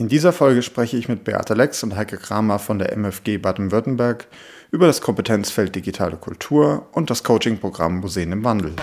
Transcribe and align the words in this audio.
In 0.00 0.06
dieser 0.06 0.32
Folge 0.32 0.62
spreche 0.62 0.96
ich 0.96 1.08
mit 1.08 1.24
Beate 1.24 1.54
Lex 1.54 1.82
und 1.82 1.96
Heike 1.96 2.18
Kramer 2.18 2.60
von 2.60 2.78
der 2.78 2.96
MFG 2.96 3.38
Baden-Württemberg 3.38 4.28
über 4.70 4.86
das 4.86 5.00
Kompetenzfeld 5.00 5.74
digitale 5.74 6.16
Kultur 6.16 6.86
und 6.92 7.10
das 7.10 7.24
Coaching-Programm 7.24 7.98
Museen 7.98 8.30
im 8.30 8.44
Wandel. 8.44 8.76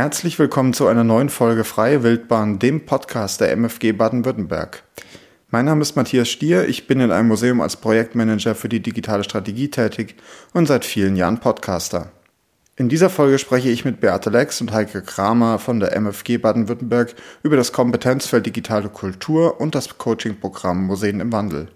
Herzlich 0.00 0.38
willkommen 0.38 0.72
zu 0.72 0.86
einer 0.86 1.04
neuen 1.04 1.28
Folge 1.28 1.62
Freie 1.62 2.02
Wildbahn, 2.02 2.58
dem 2.58 2.86
Podcast 2.86 3.42
der 3.42 3.54
MFG 3.54 3.92
Baden-Württemberg. 3.92 4.82
Mein 5.50 5.66
Name 5.66 5.82
ist 5.82 5.94
Matthias 5.94 6.30
Stier, 6.30 6.66
ich 6.66 6.86
bin 6.86 7.00
in 7.00 7.10
einem 7.10 7.28
Museum 7.28 7.60
als 7.60 7.76
Projektmanager 7.76 8.54
für 8.54 8.70
die 8.70 8.80
digitale 8.80 9.24
Strategie 9.24 9.68
tätig 9.68 10.14
und 10.54 10.64
seit 10.64 10.86
vielen 10.86 11.16
Jahren 11.16 11.38
Podcaster. 11.38 12.12
In 12.76 12.88
dieser 12.88 13.10
Folge 13.10 13.38
spreche 13.38 13.68
ich 13.68 13.84
mit 13.84 14.00
Beate 14.00 14.30
Lex 14.30 14.62
und 14.62 14.72
Heike 14.72 15.02
Kramer 15.02 15.58
von 15.58 15.80
der 15.80 15.94
MFG 15.94 16.38
Baden-Württemberg 16.38 17.14
über 17.42 17.58
das 17.58 17.70
Kompetenzfeld 17.70 18.46
digitale 18.46 18.88
Kultur 18.88 19.60
und 19.60 19.74
das 19.74 19.98
Coaching-Programm 19.98 20.82
Museen 20.82 21.20
im 21.20 21.30
Wandel. 21.30 21.68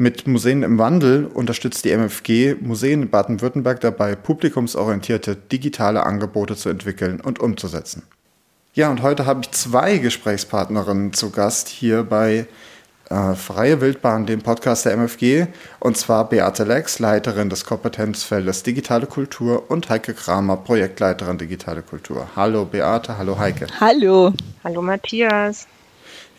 Mit 0.00 0.26
Museen 0.26 0.62
im 0.62 0.78
Wandel 0.78 1.26
unterstützt 1.26 1.84
die 1.84 1.90
MFG 1.90 2.54
Museen 2.58 3.02
in 3.02 3.10
Baden-Württemberg 3.10 3.80
dabei, 3.80 4.14
publikumsorientierte 4.14 5.36
digitale 5.36 6.06
Angebote 6.06 6.56
zu 6.56 6.70
entwickeln 6.70 7.20
und 7.20 7.38
umzusetzen. 7.38 8.04
Ja, 8.72 8.90
und 8.90 9.02
heute 9.02 9.26
habe 9.26 9.42
ich 9.42 9.50
zwei 9.50 9.98
Gesprächspartnerinnen 9.98 11.12
zu 11.12 11.28
Gast 11.28 11.68
hier 11.68 12.02
bei 12.02 12.46
äh, 13.10 13.34
Freie 13.34 13.82
Wildbahn, 13.82 14.24
dem 14.24 14.40
Podcast 14.40 14.86
der 14.86 14.94
MFG, 14.94 15.48
und 15.80 15.98
zwar 15.98 16.30
Beate 16.30 16.64
Lex, 16.64 16.98
Leiterin 16.98 17.50
des 17.50 17.66
Kompetenzfeldes 17.66 18.62
Digitale 18.62 19.04
Kultur 19.04 19.70
und 19.70 19.90
Heike 19.90 20.14
Kramer, 20.14 20.56
Projektleiterin 20.56 21.36
Digitale 21.36 21.82
Kultur. 21.82 22.26
Hallo 22.34 22.64
Beate, 22.64 23.18
hallo 23.18 23.38
Heike. 23.38 23.66
Hallo. 23.78 24.32
Hallo 24.64 24.80
Matthias. 24.80 25.66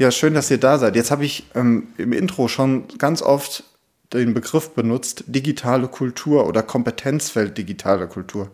Ja, 0.02 0.10
schön, 0.10 0.34
dass 0.34 0.50
ihr 0.50 0.58
da 0.58 0.80
seid. 0.80 0.96
Jetzt 0.96 1.12
habe 1.12 1.26
ich 1.26 1.44
ähm, 1.54 1.90
im 2.00 2.12
Intro 2.12 2.48
schon 2.48 2.88
ganz 2.98 3.22
oft 3.22 3.64
den 4.12 4.34
Begriff 4.34 4.72
benutzt, 4.72 5.26
digitale 5.28 5.88
Kultur 5.88 6.48
oder 6.48 6.64
Kompetenzfeld 6.64 7.56
digitale 7.56 8.08
Kultur. 8.08 8.50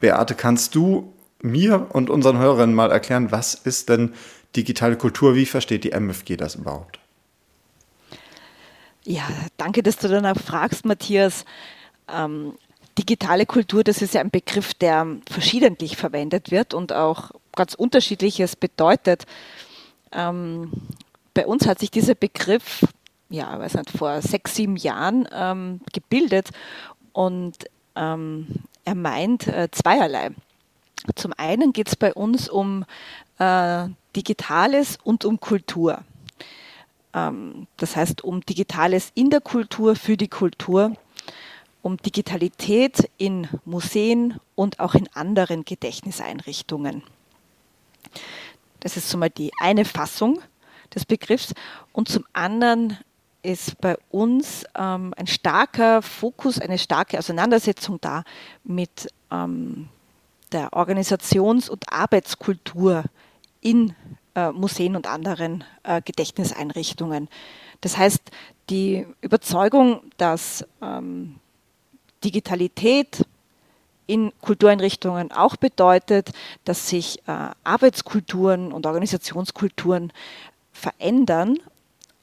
Beate, 0.00 0.34
kannst 0.34 0.74
du 0.74 1.14
mir 1.40 1.86
und 1.94 2.10
unseren 2.10 2.36
Hörern 2.36 2.74
mal 2.74 2.90
erklären, 2.90 3.32
was 3.32 3.54
ist 3.54 3.88
denn 3.88 4.12
digitale 4.54 4.96
Kultur? 4.96 5.34
Wie 5.34 5.46
versteht 5.46 5.84
die 5.84 5.92
MFG 5.92 6.36
das 6.36 6.56
überhaupt? 6.56 6.98
Ja, 9.04 9.26
danke, 9.56 9.82
dass 9.82 9.96
du 9.96 10.06
danach 10.06 10.36
fragst, 10.36 10.84
Matthias. 10.84 11.46
Ähm, 12.14 12.52
digitale 12.98 13.46
Kultur, 13.46 13.84
das 13.84 14.02
ist 14.02 14.12
ja 14.12 14.20
ein 14.20 14.30
Begriff, 14.30 14.74
der 14.74 15.06
verschiedentlich 15.30 15.96
verwendet 15.96 16.50
wird 16.50 16.74
und 16.74 16.92
auch 16.92 17.30
ganz 17.56 17.72
unterschiedliches 17.72 18.54
bedeutet. 18.54 19.24
Ähm, 20.12 20.72
bei 21.34 21.46
uns 21.46 21.66
hat 21.66 21.78
sich 21.78 21.90
dieser 21.90 22.14
Begriff, 22.14 22.84
ja, 23.28 23.58
weiß 23.58 23.74
nicht, 23.74 23.90
vor 23.90 24.20
sechs, 24.22 24.56
sieben 24.56 24.76
Jahren 24.76 25.28
ähm, 25.32 25.80
gebildet 25.92 26.50
und 27.12 27.56
ähm, 27.94 28.46
er 28.84 28.94
meint 28.94 29.46
äh, 29.46 29.68
zweierlei. 29.70 30.30
Zum 31.14 31.32
einen 31.36 31.72
geht 31.72 31.88
es 31.88 31.96
bei 31.96 32.12
uns 32.12 32.48
um 32.48 32.84
äh, 33.38 33.86
Digitales 34.16 34.98
und 35.02 35.24
um 35.24 35.40
Kultur. 35.40 36.02
Ähm, 37.14 37.66
das 37.76 37.96
heißt, 37.96 38.22
um 38.22 38.40
Digitales 38.40 39.12
in 39.14 39.30
der 39.30 39.40
Kultur, 39.40 39.96
für 39.96 40.16
die 40.16 40.28
Kultur, 40.28 40.96
um 41.82 41.96
Digitalität 41.96 43.08
in 43.16 43.48
Museen 43.64 44.38
und 44.54 44.80
auch 44.80 44.94
in 44.94 45.08
anderen 45.14 45.64
Gedächtniseinrichtungen. 45.64 47.02
Das 48.80 48.96
ist 48.96 49.08
zumal 49.08 49.30
die 49.30 49.50
eine 49.60 49.84
Fassung 49.84 50.40
des 50.94 51.04
Begriffs. 51.04 51.54
Und 51.92 52.08
zum 52.08 52.24
anderen 52.32 52.98
ist 53.42 53.80
bei 53.80 53.96
uns 54.10 54.64
ähm, 54.76 55.14
ein 55.16 55.26
starker 55.26 56.02
Fokus, 56.02 56.58
eine 56.58 56.78
starke 56.78 57.18
Auseinandersetzung 57.18 57.98
da 58.00 58.24
mit 58.64 59.08
ähm, 59.30 59.88
der 60.52 60.72
Organisations- 60.72 61.70
und 61.70 61.92
Arbeitskultur 61.92 63.04
in 63.60 63.94
äh, 64.34 64.50
Museen 64.52 64.96
und 64.96 65.06
anderen 65.06 65.64
äh, 65.82 66.02
Gedächtniseinrichtungen. 66.02 67.28
Das 67.80 67.96
heißt, 67.96 68.22
die 68.68 69.06
Überzeugung, 69.20 70.02
dass 70.16 70.64
ähm, 70.82 71.36
Digitalität 72.22 73.24
in 74.10 74.32
Kultureinrichtungen 74.40 75.30
auch 75.30 75.54
bedeutet, 75.54 76.30
dass 76.64 76.88
sich 76.88 77.20
äh, 77.28 77.50
Arbeitskulturen 77.62 78.72
und 78.72 78.84
Organisationskulturen 78.84 80.12
verändern. 80.72 81.58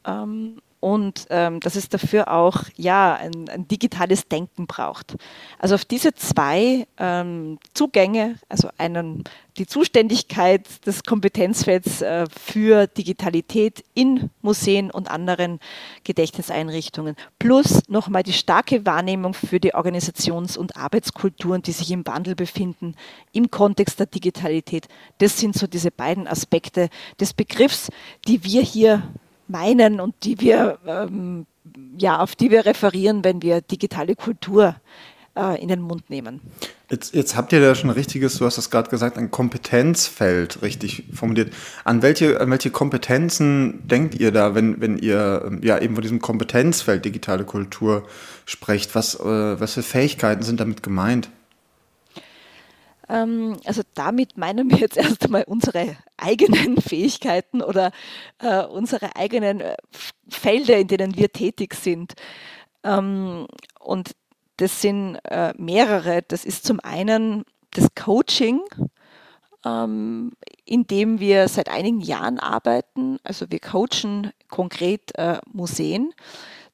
Ähm, 0.06 0.62
und 0.80 1.26
ähm, 1.32 1.60
dass 1.60 1.76
es 1.76 1.90
dafür 1.90 2.32
auch 2.32 2.64
ja, 2.76 3.16
ein, 3.16 3.50
ein, 3.50 3.68
digitales 3.68 4.28
Denken 4.28 4.68
braucht. 4.68 5.16
Also 5.58 5.76
auf 5.76 5.86
diese 5.86 6.14
zwei 6.14 6.86
ähm, 7.00 7.58
Zugänge, 7.74 8.36
also 8.48 8.70
einen, 8.78 9.24
die 9.58 9.66
Zuständigkeit 9.66 10.86
des 10.86 11.04
Kompetenzfelds 11.04 12.04
äh, 12.04 12.26
für 12.30 12.86
Digitalität 12.86 13.84
in 13.96 14.30
Museen 14.44 14.92
und 14.92 15.10
anderen 15.10 15.60
Gedächtniseinrichtungen, 16.04 17.16
plus 17.40 17.82
nochmal 17.90 18.22
die 18.22 18.34
starke 18.34 18.86
Wahrnehmung 18.86 19.34
für 19.34 19.60
die 19.60 19.74
Organisations- 19.74 20.58
und 20.58 20.78
Arbeitskulturen, 20.78 21.64
die 21.64 21.72
sich 21.72 21.90
im 21.92 22.06
Wandel 22.06 22.36
befinden, 22.36 22.96
im 23.34 23.50
Kontext 23.50 24.00
der 24.00 24.06
Digitalität. 24.06 24.88
Das 25.18 25.40
sind 25.40 25.56
so 25.56 25.66
diese 25.66 25.90
beiden 25.90 26.28
Aspekte 26.28 26.90
des 27.20 27.34
Begriffs, 27.34 27.90
die 28.28 28.44
wir 28.44 28.62
hier 28.62 29.02
meinen 29.50 30.00
und 30.00 30.16
die 30.24 30.40
wir, 30.40 30.78
ähm, 30.86 31.46
ja, 31.98 32.20
auf 32.20 32.36
die 32.36 32.52
wir 32.52 32.66
referieren, 32.66 33.24
wenn 33.24 33.42
wir 33.42 33.62
digitale 33.62 34.16
Kultur 34.16 34.76
äh, 35.38 35.62
in 35.62 35.68
den 35.68 35.82
Mund 35.82 36.10
nehmen. 36.10 36.42
Jetzt, 36.90 37.14
jetzt 37.14 37.36
habt 37.36 37.52
ihr 37.52 37.60
da 37.60 37.76
schon 37.76 37.90
ein 37.90 37.96
richtiges, 37.96 38.38
du 38.38 38.46
hast 38.46 38.58
das 38.58 38.70
gerade 38.70 38.90
gesagt, 38.90 39.18
ein 39.18 39.30
Kompetenzfeld 39.30 40.62
richtig 40.62 41.04
formuliert. 41.14 41.54
An 41.84 42.02
welche, 42.02 42.40
an 42.40 42.50
welche 42.50 42.72
Kompetenzen 42.72 43.86
denkt 43.88 44.16
ihr 44.16 44.32
da, 44.32 44.56
wenn, 44.56 44.80
wenn 44.80 44.98
ihr 44.98 45.44
ähm, 45.46 45.62
ja 45.64 45.80
eben 45.80 45.96
von 45.96 46.02
diesem 46.02 46.20
Kompetenzfeld 46.20 47.04
digitale 47.04 47.44
Kultur 47.44 48.08
sprecht? 48.46 48.96
Was, 48.96 49.16
äh, 49.16 49.60
was 49.60 49.74
für 49.74 49.84
Fähigkeiten 49.84 50.44
sind 50.44 50.60
damit 50.60 50.82
gemeint? 50.82 51.30
Ähm, 53.10 53.58
also 53.66 53.82
damit 53.94 54.38
meinen 54.38 54.70
wir 54.70 54.78
jetzt 54.78 54.98
erst 54.98 55.26
einmal 55.26 55.44
unsere 55.44 55.96
eigenen 56.18 56.78
Fähigkeiten 56.82 57.62
oder 57.62 57.92
äh, 58.40 58.64
unsere 58.64 59.16
eigenen 59.16 59.62
äh, 59.62 59.78
Felder, 60.28 60.78
in 60.78 60.88
denen 60.88 61.16
wir 61.16 61.32
tätig 61.32 61.74
sind. 61.76 62.14
Ähm, 62.84 63.48
und 63.80 64.12
das 64.58 64.82
sind 64.82 65.18
äh, 65.26 65.54
mehrere. 65.58 66.24
Das 66.24 66.44
ist 66.46 66.66
zum 66.66 66.80
einen 66.80 67.46
das 67.72 67.88
Coaching, 67.96 68.62
ähm, 69.66 70.32
in 70.66 70.88
dem 70.88 71.20
wir 71.20 71.48
seit 71.48 71.70
einigen 71.70 72.02
Jahren 72.02 72.40
arbeiten. 72.40 73.20
Also 73.24 73.46
wir 73.50 73.60
coachen 73.60 74.32
konkret 74.50 75.14
Museen. 75.52 76.14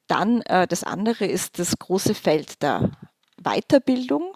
Dann 0.06 0.42
das 0.68 0.84
andere 0.84 1.24
ist 1.24 1.58
das 1.58 1.78
große 1.78 2.14
Feld 2.14 2.62
der 2.62 2.90
Weiterbildung, 3.42 4.34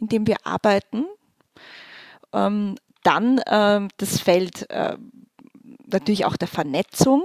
in 0.00 0.08
dem 0.08 0.26
wir 0.26 0.36
arbeiten. 0.44 1.06
Ähm, 2.32 2.76
dann 3.02 3.40
ähm, 3.46 3.88
das 3.96 4.20
Feld 4.20 4.68
äh, 4.70 4.96
natürlich 5.86 6.24
auch 6.24 6.36
der 6.36 6.48
Vernetzung. 6.48 7.22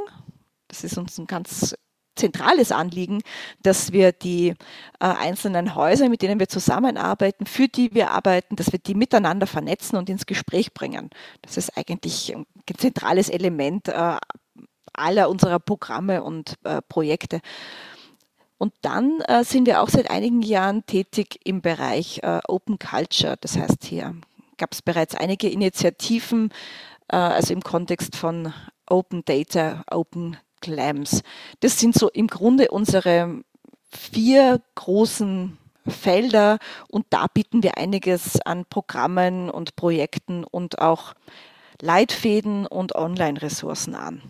Das 0.67 0.83
ist 0.83 0.97
uns 0.97 1.17
ein 1.17 1.27
ganz 1.27 1.75
zentrales 2.17 2.71
Anliegen, 2.71 3.21
dass 3.61 3.91
wir 3.91 4.11
die 4.11 4.49
äh, 4.49 4.55
einzelnen 4.99 5.75
Häuser, 5.75 6.09
mit 6.09 6.21
denen 6.21 6.39
wir 6.39 6.49
zusammenarbeiten, 6.49 7.45
für 7.45 7.67
die 7.67 7.93
wir 7.93 8.11
arbeiten, 8.11 8.55
dass 8.55 8.71
wir 8.71 8.79
die 8.79 8.95
miteinander 8.95 9.47
vernetzen 9.47 9.97
und 9.97 10.09
ins 10.09 10.25
Gespräch 10.25 10.73
bringen. 10.73 11.09
Das 11.43 11.57
ist 11.57 11.77
eigentlich 11.77 12.35
ein 12.35 12.45
zentrales 12.77 13.29
Element 13.29 13.87
äh, 13.87 14.17
aller 14.93 15.29
unserer 15.29 15.59
Programme 15.59 16.23
und 16.23 16.55
äh, 16.63 16.81
Projekte. 16.89 17.39
Und 18.57 18.73
dann 18.81 19.21
äh, 19.21 19.43
sind 19.43 19.67
wir 19.67 19.81
auch 19.81 19.89
seit 19.89 20.09
einigen 20.09 20.41
Jahren 20.41 20.83
tätig 20.87 21.39
im 21.43 21.61
Bereich 21.61 22.21
äh, 22.23 22.39
Open 22.47 22.79
Culture. 22.79 23.35
Das 23.39 23.55
heißt, 23.55 23.85
hier 23.85 24.15
gab 24.57 24.73
es 24.73 24.81
bereits 24.81 25.15
einige 25.15 25.49
Initiativen, 25.49 26.51
äh, 27.09 27.15
also 27.15 27.53
im 27.53 27.61
Kontext 27.61 28.15
von 28.15 28.53
Open 28.89 29.23
Data, 29.25 29.83
Open 29.89 30.37
Clams. 30.61 31.21
Das 31.59 31.79
sind 31.79 31.95
so 31.95 32.09
im 32.09 32.27
Grunde 32.27 32.69
unsere 32.71 33.43
vier 33.89 34.61
großen 34.75 35.57
Felder 35.87 36.59
und 36.89 37.05
da 37.09 37.27
bieten 37.27 37.63
wir 37.63 37.77
einiges 37.77 38.41
an 38.41 38.65
Programmen 38.65 39.49
und 39.49 39.75
Projekten 39.75 40.43
und 40.43 40.79
auch 40.79 41.13
Leitfäden 41.81 42.65
und 42.65 42.95
Online-Ressourcen 42.95 43.95
an. 43.95 44.21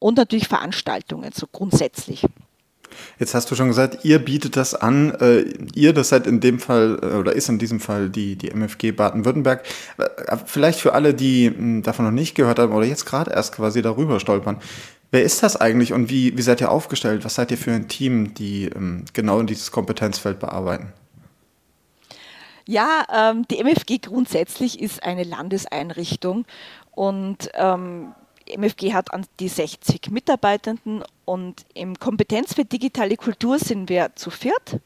und 0.00 0.16
natürlich 0.16 0.48
Veranstaltungen, 0.48 1.30
so 1.32 1.46
grundsätzlich. 1.46 2.24
Jetzt 3.18 3.34
hast 3.34 3.50
du 3.50 3.54
schon 3.54 3.68
gesagt, 3.68 4.04
ihr 4.04 4.18
bietet 4.18 4.56
das 4.56 4.74
an. 4.74 5.14
Äh, 5.20 5.44
ihr, 5.74 5.92
das 5.92 6.08
seid 6.08 6.26
in 6.26 6.40
dem 6.40 6.58
Fall 6.58 6.98
äh, 7.02 7.16
oder 7.16 7.32
ist 7.32 7.48
in 7.48 7.58
diesem 7.58 7.80
Fall 7.80 8.08
die, 8.08 8.36
die 8.36 8.50
MFG 8.50 8.92
Baden-Württemberg. 8.92 9.64
Äh, 9.98 10.36
vielleicht 10.46 10.80
für 10.80 10.94
alle, 10.94 11.14
die 11.14 11.46
hm, 11.46 11.82
davon 11.82 12.04
noch 12.04 12.12
nicht 12.12 12.34
gehört 12.34 12.58
haben 12.58 12.72
oder 12.72 12.86
jetzt 12.86 13.06
gerade 13.06 13.30
erst 13.32 13.54
quasi 13.54 13.82
darüber 13.82 14.20
stolpern. 14.20 14.58
Wer 15.10 15.24
ist 15.24 15.42
das 15.42 15.56
eigentlich 15.56 15.92
und 15.92 16.08
wie, 16.08 16.36
wie 16.36 16.42
seid 16.42 16.60
ihr 16.60 16.70
aufgestellt? 16.70 17.24
Was 17.24 17.34
seid 17.34 17.50
ihr 17.50 17.58
für 17.58 17.72
ein 17.72 17.88
Team, 17.88 18.34
die 18.34 18.66
ähm, 18.66 19.04
genau 19.12 19.40
in 19.40 19.46
dieses 19.46 19.72
Kompetenzfeld 19.72 20.38
bearbeiten? 20.38 20.92
Ja, 22.66 23.04
ähm, 23.12 23.46
die 23.50 23.58
MFG 23.58 23.98
grundsätzlich 23.98 24.80
ist 24.80 25.02
eine 25.02 25.24
Landeseinrichtung 25.24 26.44
und 26.92 27.50
ähm, 27.54 28.12
MFG 28.56 28.92
hat 28.92 29.12
an 29.12 29.26
die 29.38 29.48
60 29.48 30.10
Mitarbeitenden 30.10 31.02
und 31.24 31.64
im 31.74 31.98
Kompetenz 31.98 32.54
für 32.54 32.64
digitale 32.64 33.16
Kultur 33.16 33.58
sind 33.58 33.88
wir 33.88 34.12
zu 34.16 34.30
viert. 34.30 34.80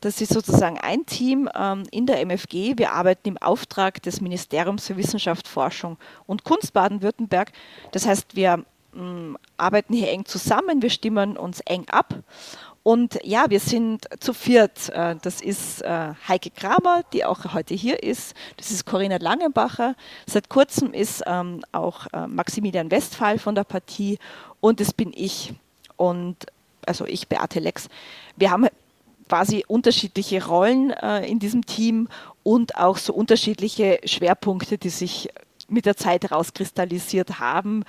Das 0.00 0.20
ist 0.20 0.32
sozusagen 0.32 0.78
ein 0.78 1.06
Team 1.06 1.48
ähm, 1.54 1.84
in 1.92 2.06
der 2.06 2.20
MFG. 2.20 2.76
Wir 2.76 2.92
arbeiten 2.92 3.28
im 3.28 3.38
Auftrag 3.38 4.02
des 4.02 4.20
Ministeriums 4.20 4.86
für 4.86 4.96
Wissenschaft, 4.96 5.46
Forschung 5.46 5.96
und 6.26 6.42
Kunst 6.44 6.72
Baden-Württemberg. 6.72 7.52
Das 7.92 8.06
heißt, 8.06 8.34
wir 8.34 8.64
mh, 8.92 9.38
arbeiten 9.56 9.94
hier 9.94 10.10
eng 10.10 10.24
zusammen, 10.24 10.82
wir 10.82 10.90
stimmen 10.90 11.36
uns 11.36 11.60
eng 11.60 11.86
ab 11.90 12.22
und 12.82 13.18
ja, 13.22 13.48
wir 13.48 13.60
sind 13.60 14.06
zu 14.18 14.32
viert. 14.34 14.88
Äh, 14.90 15.16
das 15.22 15.40
ist 15.40 15.82
äh, 15.82 16.14
Heike 16.26 16.50
Kramer, 16.50 17.02
die 17.12 17.24
auch 17.24 17.54
heute 17.54 17.74
hier 17.74 18.02
ist. 18.02 18.34
Das 18.56 18.70
ist 18.70 18.86
Corinna 18.86 19.18
Langenbacher. 19.18 19.94
Seit 20.26 20.48
kurzem 20.48 20.92
ist 20.92 21.22
ähm, 21.26 21.62
auch 21.70 22.06
äh, 22.12 22.26
Maximilian 22.26 22.90
Westphal 22.90 23.38
von 23.38 23.54
der 23.54 23.64
Partie 23.64 24.18
und 24.60 24.80
das 24.80 24.92
bin 24.92 25.12
ich. 25.14 25.54
Und 25.96 26.46
also 26.84 27.06
ich, 27.06 27.28
Beate 27.28 27.60
Lex. 27.60 27.88
Wir 28.36 28.50
haben 28.50 28.66
quasi 29.28 29.64
unterschiedliche 29.68 30.44
Rollen 30.44 30.90
in 30.90 31.38
diesem 31.38 31.64
Team 31.64 32.08
und 32.42 32.76
auch 32.76 32.98
so 32.98 33.14
unterschiedliche 33.14 34.00
Schwerpunkte, 34.04 34.78
die 34.78 34.90
sich 34.90 35.30
mit 35.68 35.86
der 35.86 35.96
Zeit 35.96 36.24
herauskristallisiert 36.24 37.38
haben. 37.38 37.84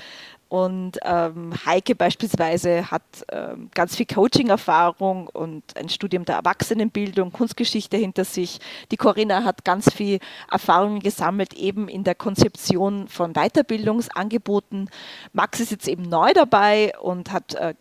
Und 0.54 1.00
ähm, 1.04 1.52
Heike 1.66 1.96
beispielsweise 1.96 2.92
hat 2.92 3.02
ähm, 3.32 3.72
ganz 3.74 3.96
viel 3.96 4.06
Coaching-Erfahrung 4.06 5.28
und 5.34 5.64
ein 5.76 5.90
Studium 5.90 6.26
der 6.26 6.36
Erwachsenenbildung, 6.36 7.32
Kunstgeschichte 7.32 7.98
hinter 7.98 8.24
sich. 8.24 8.60
Die 8.92 8.98
Corinna 8.98 9.46
hat 9.46 9.66
ganz 9.66 9.92
viel 9.92 10.20
Erfahrungen 10.52 11.00
gesammelt, 11.00 11.56
eben 11.56 11.88
in 11.88 12.04
der 12.04 12.14
Konzeption 12.14 13.08
von 13.08 13.34
Weiterbildungsangeboten. 13.34 14.92
Max 15.32 15.60
ist 15.60 15.72
jetzt 15.72 15.88
eben 15.88 16.04
neu 16.04 16.34
dabei 16.34 16.94
und 17.02 17.32
hat 17.32 17.56
äh, 17.56 17.74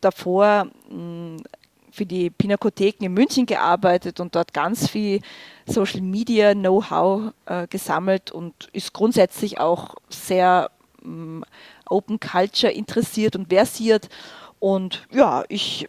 davor 0.00 0.68
mh, 0.88 1.38
für 1.90 2.06
die 2.06 2.30
Pinakotheken 2.30 3.06
in 3.06 3.14
München 3.14 3.46
gearbeitet 3.46 4.20
und 4.20 4.36
dort 4.36 4.54
ganz 4.54 4.88
viel 4.88 5.22
Social 5.66 6.02
Media 6.02 6.54
Know-how 6.54 7.32
äh, 7.46 7.66
gesammelt 7.66 8.30
und 8.30 8.54
ist 8.72 8.92
grundsätzlich 8.92 9.58
auch 9.58 9.96
sehr 10.08 10.70
mh, 11.02 11.44
Open 11.88 12.20
Culture 12.20 12.72
interessiert 12.72 13.36
und 13.36 13.48
versiert. 13.48 14.08
Und 14.58 15.06
ja, 15.12 15.44
ich 15.48 15.88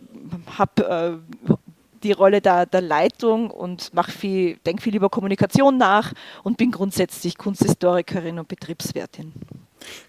habe 0.58 1.22
äh, 1.28 1.58
die 2.04 2.12
Rolle 2.12 2.42
der, 2.42 2.66
der 2.66 2.82
Leitung 2.82 3.50
und 3.50 3.94
mache 3.94 4.12
viel, 4.12 4.58
denke 4.66 4.82
viel 4.82 4.96
über 4.96 5.10
Kommunikation 5.10 5.78
nach 5.78 6.14
und 6.44 6.58
bin 6.58 6.72
grundsätzlich 6.72 7.38
Kunsthistorikerin 7.38 8.40
und 8.40 8.48
Betriebswirtin. 8.48 9.34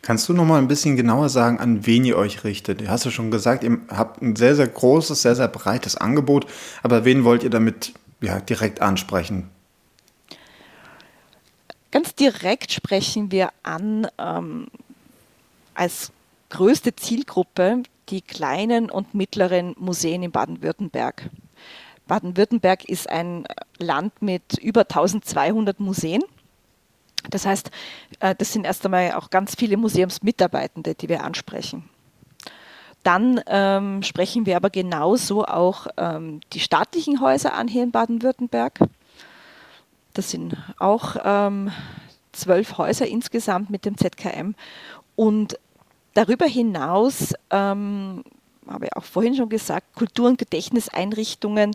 Kannst 0.02 0.28
du 0.28 0.32
noch 0.32 0.44
mal 0.44 0.58
ein 0.58 0.68
bisschen 0.68 0.96
genauer 0.96 1.28
sagen, 1.28 1.58
an 1.58 1.86
wen 1.86 2.04
ihr 2.04 2.16
euch 2.16 2.44
richtet? 2.44 2.80
Du 2.80 2.88
hast 2.88 3.04
ja 3.04 3.10
schon 3.10 3.30
gesagt, 3.30 3.64
ihr 3.64 3.78
habt 3.88 4.22
ein 4.22 4.36
sehr, 4.36 4.54
sehr 4.54 4.66
großes, 4.66 5.22
sehr, 5.22 5.36
sehr 5.36 5.48
breites 5.48 5.96
Angebot, 5.96 6.46
aber 6.82 7.04
wen 7.04 7.24
wollt 7.24 7.42
ihr 7.42 7.50
damit 7.50 7.92
ja, 8.20 8.40
direkt 8.40 8.80
ansprechen? 8.80 9.50
Ganz 11.90 12.14
direkt 12.14 12.72
sprechen 12.72 13.30
wir 13.30 13.50
an 13.62 14.06
ähm, 14.18 14.66
als 15.78 16.12
größte 16.50 16.96
Zielgruppe 16.96 17.82
die 18.08 18.22
kleinen 18.22 18.90
und 18.90 19.14
mittleren 19.14 19.74
Museen 19.78 20.22
in 20.22 20.30
Baden-Württemberg. 20.30 21.30
Baden-Württemberg 22.06 22.84
ist 22.86 23.08
ein 23.08 23.46
Land 23.78 24.22
mit 24.22 24.58
über 24.58 24.80
1200 24.80 25.78
Museen. 25.78 26.22
Das 27.30 27.44
heißt, 27.44 27.70
äh, 28.20 28.34
das 28.34 28.52
sind 28.52 28.64
erst 28.64 28.84
einmal 28.84 29.12
auch 29.12 29.30
ganz 29.30 29.54
viele 29.56 29.76
Museumsmitarbeitende, 29.76 30.94
die 30.94 31.08
wir 31.08 31.22
ansprechen. 31.22 31.88
Dann 33.02 33.40
ähm, 33.46 34.02
sprechen 34.02 34.46
wir 34.46 34.56
aber 34.56 34.70
genauso 34.70 35.44
auch 35.44 35.86
ähm, 35.96 36.40
die 36.52 36.60
staatlichen 36.60 37.20
Häuser 37.20 37.54
an 37.54 37.68
hier 37.68 37.82
in 37.82 37.90
Baden-Württemberg. 37.90 38.80
Das 40.14 40.30
sind 40.30 40.56
auch 40.78 41.16
ähm, 41.22 41.70
zwölf 42.32 42.78
Häuser 42.78 43.06
insgesamt 43.06 43.70
mit 43.70 43.84
dem 43.84 43.96
ZKM. 43.96 44.54
Und 45.14 45.58
Darüber 46.14 46.46
hinaus, 46.46 47.34
ähm, 47.50 48.24
habe 48.66 48.86
ich 48.86 48.96
auch 48.96 49.04
vorhin 49.04 49.34
schon 49.34 49.48
gesagt, 49.48 49.94
Kultur- 49.94 50.28
und 50.28 50.38
Gedächtniseinrichtungen, 50.38 51.74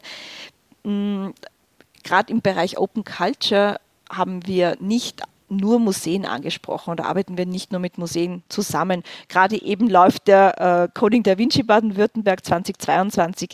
gerade 0.83 2.31
im 2.31 2.41
Bereich 2.41 2.77
Open 2.77 3.03
Culture 3.03 3.79
haben 4.09 4.45
wir 4.45 4.77
nicht 4.79 5.23
nur 5.49 5.79
Museen 5.79 6.25
angesprochen 6.25 6.91
oder 6.91 7.05
arbeiten 7.05 7.37
wir 7.37 7.45
nicht 7.45 7.71
nur 7.71 7.79
mit 7.79 7.97
Museen 7.97 8.43
zusammen. 8.49 9.03
Gerade 9.29 9.61
eben 9.61 9.87
läuft 9.89 10.27
der 10.27 10.59
äh, 10.59 10.99
Coding 10.99 11.23
Da 11.23 11.37
Vinci 11.37 11.63
Baden-Württemberg 11.63 12.43
2022. 12.43 13.51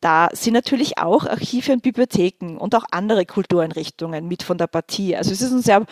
Da 0.00 0.28
sind 0.32 0.54
natürlich 0.54 0.98
auch 0.98 1.26
Archive 1.26 1.72
und 1.72 1.82
Bibliotheken 1.82 2.56
und 2.58 2.74
auch 2.74 2.84
andere 2.90 3.24
Kultureinrichtungen 3.24 4.26
mit 4.28 4.42
von 4.42 4.58
der 4.58 4.66
Partie. 4.66 5.16
Also 5.16 5.32
es 5.32 5.40
ist 5.40 5.52
ein 5.52 5.62
sehr, 5.62 5.86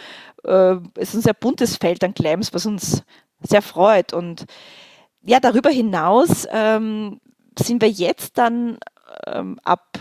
äh, 0.44 0.76
es 0.96 1.10
ist 1.10 1.14
ein 1.14 1.22
sehr 1.22 1.34
buntes 1.34 1.76
Feld 1.76 2.04
an 2.04 2.14
Claims, 2.14 2.52
was 2.52 2.66
uns 2.66 3.02
sehr 3.42 3.62
freut. 3.62 4.12
Und 4.12 4.46
ja, 5.22 5.40
darüber 5.40 5.70
hinaus 5.70 6.46
ähm, 6.50 7.20
sind 7.58 7.82
wir 7.82 7.90
jetzt 7.90 8.38
dann 8.38 8.78
ähm, 9.26 9.58
ab 9.64 9.98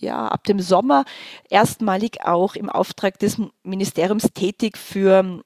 ja, 0.00 0.28
ab 0.28 0.44
dem 0.44 0.60
Sommer 0.60 1.04
erstmalig 1.50 2.24
auch 2.24 2.54
im 2.54 2.70
Auftrag 2.70 3.18
des 3.18 3.36
Ministeriums 3.62 4.32
tätig 4.32 4.78
für 4.78 5.42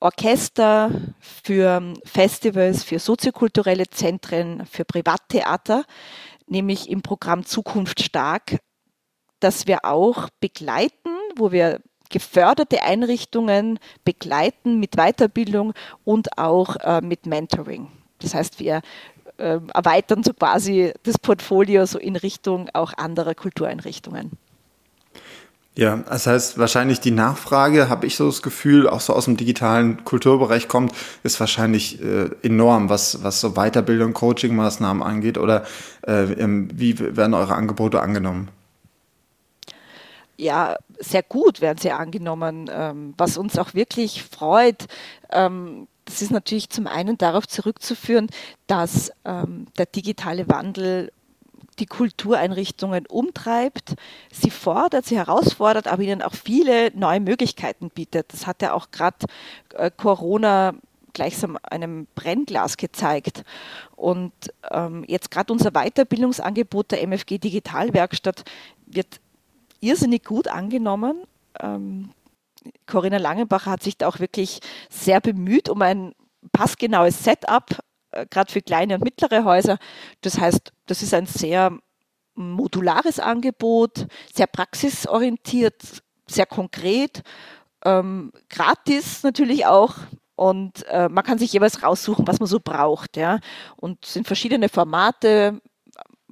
Orchester, 0.00 0.90
für 1.18 1.94
Festivals, 2.04 2.84
für 2.84 2.98
soziokulturelle 2.98 3.88
Zentren, 3.88 4.66
für 4.66 4.84
Privattheater, 4.84 5.84
nämlich 6.46 6.88
im 6.88 7.02
Programm 7.02 7.44
Zukunft 7.44 8.02
stark, 8.02 8.58
das 9.40 9.66
wir 9.66 9.84
auch 9.84 10.28
begleiten, 10.40 11.10
wo 11.36 11.52
wir 11.52 11.80
geförderte 12.10 12.82
Einrichtungen 12.82 13.78
begleiten 14.04 14.78
mit 14.78 14.96
Weiterbildung 14.96 15.72
und 16.04 16.36
auch 16.38 16.76
äh, 16.76 17.00
mit 17.00 17.26
Mentoring. 17.26 17.88
Das 18.20 18.34
heißt, 18.34 18.60
wir 18.60 18.82
äh, 19.38 19.58
erweitern 19.72 20.22
so 20.22 20.34
quasi 20.34 20.92
das 21.04 21.18
Portfolio 21.18 21.86
so 21.86 21.98
in 21.98 22.16
Richtung 22.16 22.68
auch 22.74 22.92
anderer 22.96 23.34
Kultureinrichtungen. 23.34 24.32
Ja, 25.76 25.96
das 25.96 26.26
heißt, 26.26 26.58
wahrscheinlich 26.58 27.00
die 27.00 27.12
Nachfrage, 27.12 27.88
habe 27.88 28.04
ich 28.06 28.16
so 28.16 28.26
das 28.26 28.42
Gefühl, 28.42 28.88
auch 28.88 29.00
so 29.00 29.14
aus 29.14 29.26
dem 29.26 29.36
digitalen 29.36 30.04
Kulturbereich 30.04 30.68
kommt, 30.68 30.92
ist 31.22 31.38
wahrscheinlich 31.38 32.02
äh, 32.02 32.28
enorm, 32.42 32.90
was, 32.90 33.22
was 33.22 33.40
so 33.40 33.52
Weiterbildung, 33.52 34.12
Coaching-Maßnahmen 34.12 35.02
angeht. 35.02 35.38
Oder 35.38 35.64
äh, 36.02 36.26
wie 36.36 36.98
werden 37.16 37.34
eure 37.34 37.54
Angebote 37.54 38.00
angenommen? 38.00 38.48
Ja, 40.40 40.76
sehr 40.98 41.22
gut 41.22 41.60
werden 41.60 41.78
sie 41.78 41.90
angenommen, 41.90 42.70
ähm, 42.72 43.14
was 43.16 43.36
uns 43.36 43.58
auch 43.58 43.74
wirklich 43.74 44.22
freut. 44.22 44.86
Ähm, 45.30 45.86
das 46.06 46.22
ist 46.22 46.30
natürlich 46.30 46.70
zum 46.70 46.86
einen 46.86 47.18
darauf 47.18 47.46
zurückzuführen, 47.46 48.28
dass 48.66 49.12
ähm, 49.24 49.66
der 49.78 49.86
digitale 49.86 50.48
Wandel 50.48 51.12
die 51.78 51.86
Kultureinrichtungen 51.86 53.06
umtreibt, 53.06 53.94
sie 54.32 54.50
fordert, 54.50 55.06
sie 55.06 55.16
herausfordert, 55.16 55.86
aber 55.86 56.02
ihnen 56.02 56.22
auch 56.22 56.34
viele 56.34 56.90
neue 56.94 57.20
Möglichkeiten 57.20 57.90
bietet. 57.90 58.32
Das 58.32 58.46
hat 58.46 58.60
ja 58.62 58.72
auch 58.72 58.90
gerade 58.90 59.26
äh, 59.74 59.90
Corona 59.94 60.74
gleichsam 61.12 61.58
einem 61.62 62.06
Brennglas 62.14 62.76
gezeigt. 62.76 63.44
Und 63.96 64.32
ähm, 64.70 65.04
jetzt 65.06 65.30
gerade 65.30 65.52
unser 65.52 65.70
Weiterbildungsangebot 65.72 66.92
der 66.92 67.02
MFG 67.02 67.38
Digitalwerkstatt 67.38 68.44
wird 68.86 69.20
irrsinnig 69.80 70.24
gut 70.24 70.48
angenommen. 70.48 71.22
Ähm, 71.58 72.10
Corinna 72.86 73.16
Langenbacher 73.16 73.70
hat 73.70 73.82
sich 73.82 73.96
da 73.96 74.08
auch 74.08 74.20
wirklich 74.20 74.60
sehr 74.90 75.20
bemüht 75.20 75.68
um 75.68 75.80
ein 75.82 76.14
passgenaues 76.52 77.24
Setup, 77.24 77.78
äh, 78.12 78.26
gerade 78.26 78.52
für 78.52 78.62
kleine 78.62 78.94
und 78.94 79.04
mittlere 79.04 79.44
Häuser. 79.44 79.78
Das 80.20 80.38
heißt, 80.38 80.72
das 80.86 81.02
ist 81.02 81.14
ein 81.14 81.26
sehr 81.26 81.78
modulares 82.34 83.18
Angebot, 83.18 84.06
sehr 84.32 84.46
praxisorientiert, 84.46 86.02
sehr 86.26 86.46
konkret, 86.46 87.22
ähm, 87.84 88.32
gratis 88.48 89.22
natürlich 89.22 89.66
auch 89.66 89.94
und 90.40 90.86
äh, 90.86 91.10
man 91.10 91.22
kann 91.22 91.36
sich 91.36 91.52
jeweils 91.52 91.82
raussuchen, 91.82 92.26
was 92.26 92.40
man 92.40 92.46
so 92.46 92.60
braucht. 92.60 93.18
Ja? 93.18 93.40
Und 93.76 94.06
es 94.06 94.14
sind 94.14 94.26
verschiedene 94.26 94.70
Formate, 94.70 95.60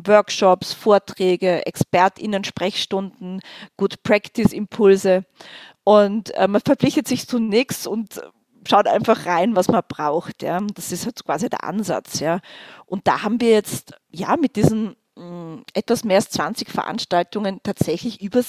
Workshops, 0.04 0.72
Vorträge, 0.72 1.66
ExpertInnen, 1.66 2.44
Sprechstunden, 2.44 3.40
Good 3.76 4.02
Practice 4.02 4.52
Impulse. 4.52 5.24
Und 5.84 6.34
äh, 6.34 6.48
man 6.48 6.60
verpflichtet 6.64 7.08
sich 7.08 7.26
zu 7.26 7.38
nichts 7.38 7.86
und 7.86 8.20
schaut 8.68 8.86
einfach 8.86 9.26
rein, 9.26 9.56
was 9.56 9.68
man 9.68 9.82
braucht. 9.86 10.42
Ja. 10.42 10.60
Das 10.74 10.92
ist 10.92 11.06
halt 11.06 11.24
quasi 11.24 11.48
der 11.48 11.64
Ansatz. 11.64 12.20
Ja. 12.20 12.40
Und 12.86 13.06
da 13.06 13.22
haben 13.22 13.40
wir 13.40 13.50
jetzt 13.50 13.94
ja 14.10 14.36
mit 14.36 14.56
diesen 14.56 14.96
mh, 15.16 15.62
etwas 15.74 16.04
mehr 16.04 16.16
als 16.16 16.30
20 16.30 16.70
Veranstaltungen 16.70 17.60
tatsächlich 17.62 18.20
über 18.22 18.42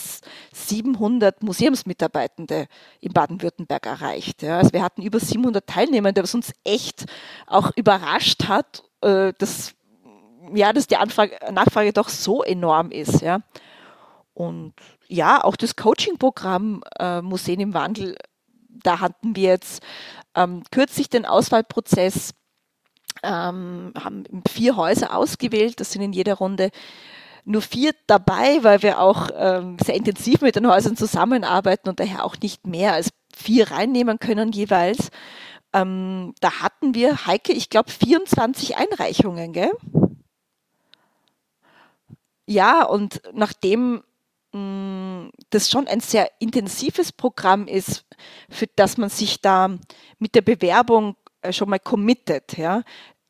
700 0.53 1.43
Museumsmitarbeitende 1.43 2.67
in 2.99 3.13
Baden-Württemberg 3.13 3.85
erreicht. 3.85 4.43
Ja. 4.43 4.57
Also 4.57 4.73
wir 4.73 4.83
hatten 4.83 5.01
über 5.01 5.19
700 5.19 5.65
Teilnehmende, 5.65 6.23
was 6.23 6.35
uns 6.35 6.51
echt 6.63 7.05
auch 7.47 7.71
überrascht 7.75 8.45
hat, 8.47 8.83
äh, 9.01 9.33
dass, 9.37 9.73
ja, 10.53 10.73
dass 10.73 10.87
die 10.87 10.97
Anfrage, 10.97 11.37
Nachfrage 11.51 11.93
doch 11.93 12.09
so 12.09 12.43
enorm 12.43 12.91
ist. 12.91 13.21
Ja. 13.21 13.39
Und 14.33 14.73
ja, 15.07 15.43
auch 15.43 15.55
das 15.55 15.75
Coaching-Programm 15.75 16.83
äh, 16.99 17.21
Museen 17.21 17.59
im 17.59 17.73
Wandel 17.73 18.15
da 18.83 18.99
hatten 18.99 19.35
wir 19.35 19.49
jetzt 19.49 19.83
ähm, 20.35 20.63
kürzlich 20.71 21.09
den 21.09 21.25
Auswahlprozess, 21.25 22.33
ähm, 23.23 23.93
haben 24.01 24.23
vier 24.47 24.75
Häuser 24.75 25.15
ausgewählt, 25.15 25.79
das 25.79 25.91
sind 25.91 26.01
in 26.01 26.13
jeder 26.13 26.35
Runde 26.35 26.69
nur 27.45 27.61
vier 27.61 27.93
dabei, 28.05 28.63
weil 28.63 28.83
wir 28.83 28.99
auch 28.99 29.29
ähm, 29.35 29.77
sehr 29.83 29.95
intensiv 29.95 30.41
mit 30.41 30.55
den 30.55 30.67
Häusern 30.67 30.95
zusammenarbeiten 30.95 31.89
und 31.89 31.99
daher 31.99 32.23
auch 32.23 32.35
nicht 32.41 32.67
mehr 32.67 32.93
als 32.93 33.09
vier 33.35 33.71
reinnehmen 33.71 34.19
können 34.19 34.51
jeweils. 34.51 35.09
Ähm, 35.73 36.33
da 36.41 36.61
hatten 36.61 36.93
wir, 36.93 37.25
Heike, 37.25 37.53
ich 37.53 37.69
glaube 37.69 37.89
24 37.91 38.77
Einreichungen, 38.77 39.53
gell? 39.53 39.71
Ja, 42.49 42.83
und 42.83 43.21
nachdem 43.31 44.01
das 44.51 45.69
schon 45.69 45.87
ein 45.87 45.99
sehr 45.99 46.31
intensives 46.39 47.11
Programm 47.11 47.67
ist, 47.67 48.03
für 48.49 48.65
das 48.75 48.97
man 48.97 49.09
sich 49.09 49.41
da 49.41 49.77
mit 50.17 50.33
der 50.33 50.41
Bewerbung 50.41 51.15
äh, 51.43 51.53
schon 51.53 51.69
mal 51.69 51.77
committet, 51.77 52.57
ja, 52.57 52.79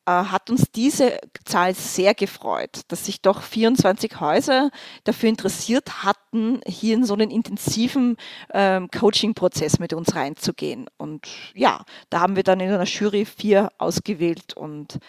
äh, 0.05 0.11
hat 0.11 0.49
uns 0.49 0.71
diese 0.71 1.19
Zahl 1.43 1.75
sehr 1.75 2.13
gefreut, 2.13 2.83
dass 2.88 3.05
sich 3.07 3.21
doch 3.21 3.41
24 3.41 4.21
Häuser 4.21 4.71
dafür 5.03 5.27
interessiert 5.27 6.05
hatten, 6.05 6.61
hier 6.65 6.93
in 6.93 7.03
so 7.03 7.13
einen 7.15 7.29
intensiven 7.29 8.15
ähm, 8.53 8.89
Coaching-Prozess 8.89 9.79
mit 9.79 9.91
uns 9.91 10.15
reinzugehen. 10.15 10.89
Und 10.95 11.27
ja, 11.53 11.83
da 12.09 12.21
haben 12.21 12.38
wir 12.38 12.43
dann 12.43 12.61
in 12.61 12.71
einer 12.71 12.85
Jury 12.85 13.25
vier 13.25 13.69
ausgewählt 13.77 14.55
und 14.55 14.99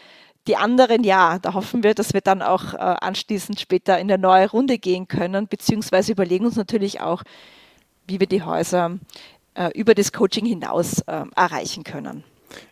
die 0.51 0.57
anderen, 0.57 1.05
ja, 1.05 1.39
da 1.39 1.55
hoffen 1.55 1.85
wir, 1.85 1.95
dass 1.95 2.13
wir 2.13 2.23
dann 2.23 2.43
auch 2.43 2.75
äh, 2.75 2.79
anschließend 2.79 3.61
später 3.61 4.01
in 4.01 4.11
eine 4.11 4.21
neue 4.21 4.51
Runde 4.51 4.79
gehen 4.79 5.07
können, 5.07 5.47
beziehungsweise 5.47 6.11
überlegen 6.11 6.45
uns 6.45 6.57
natürlich 6.57 7.01
auch, 7.01 7.23
wie 8.09 8.19
wir 8.19 8.27
die 8.27 8.43
Häuser 8.43 8.99
äh, 9.55 9.71
über 9.79 9.95
das 9.95 10.13
Coaching 10.13 10.47
hinaus 10.47 11.03
äh, 11.07 11.23
erreichen 11.37 11.85
können. 11.85 12.25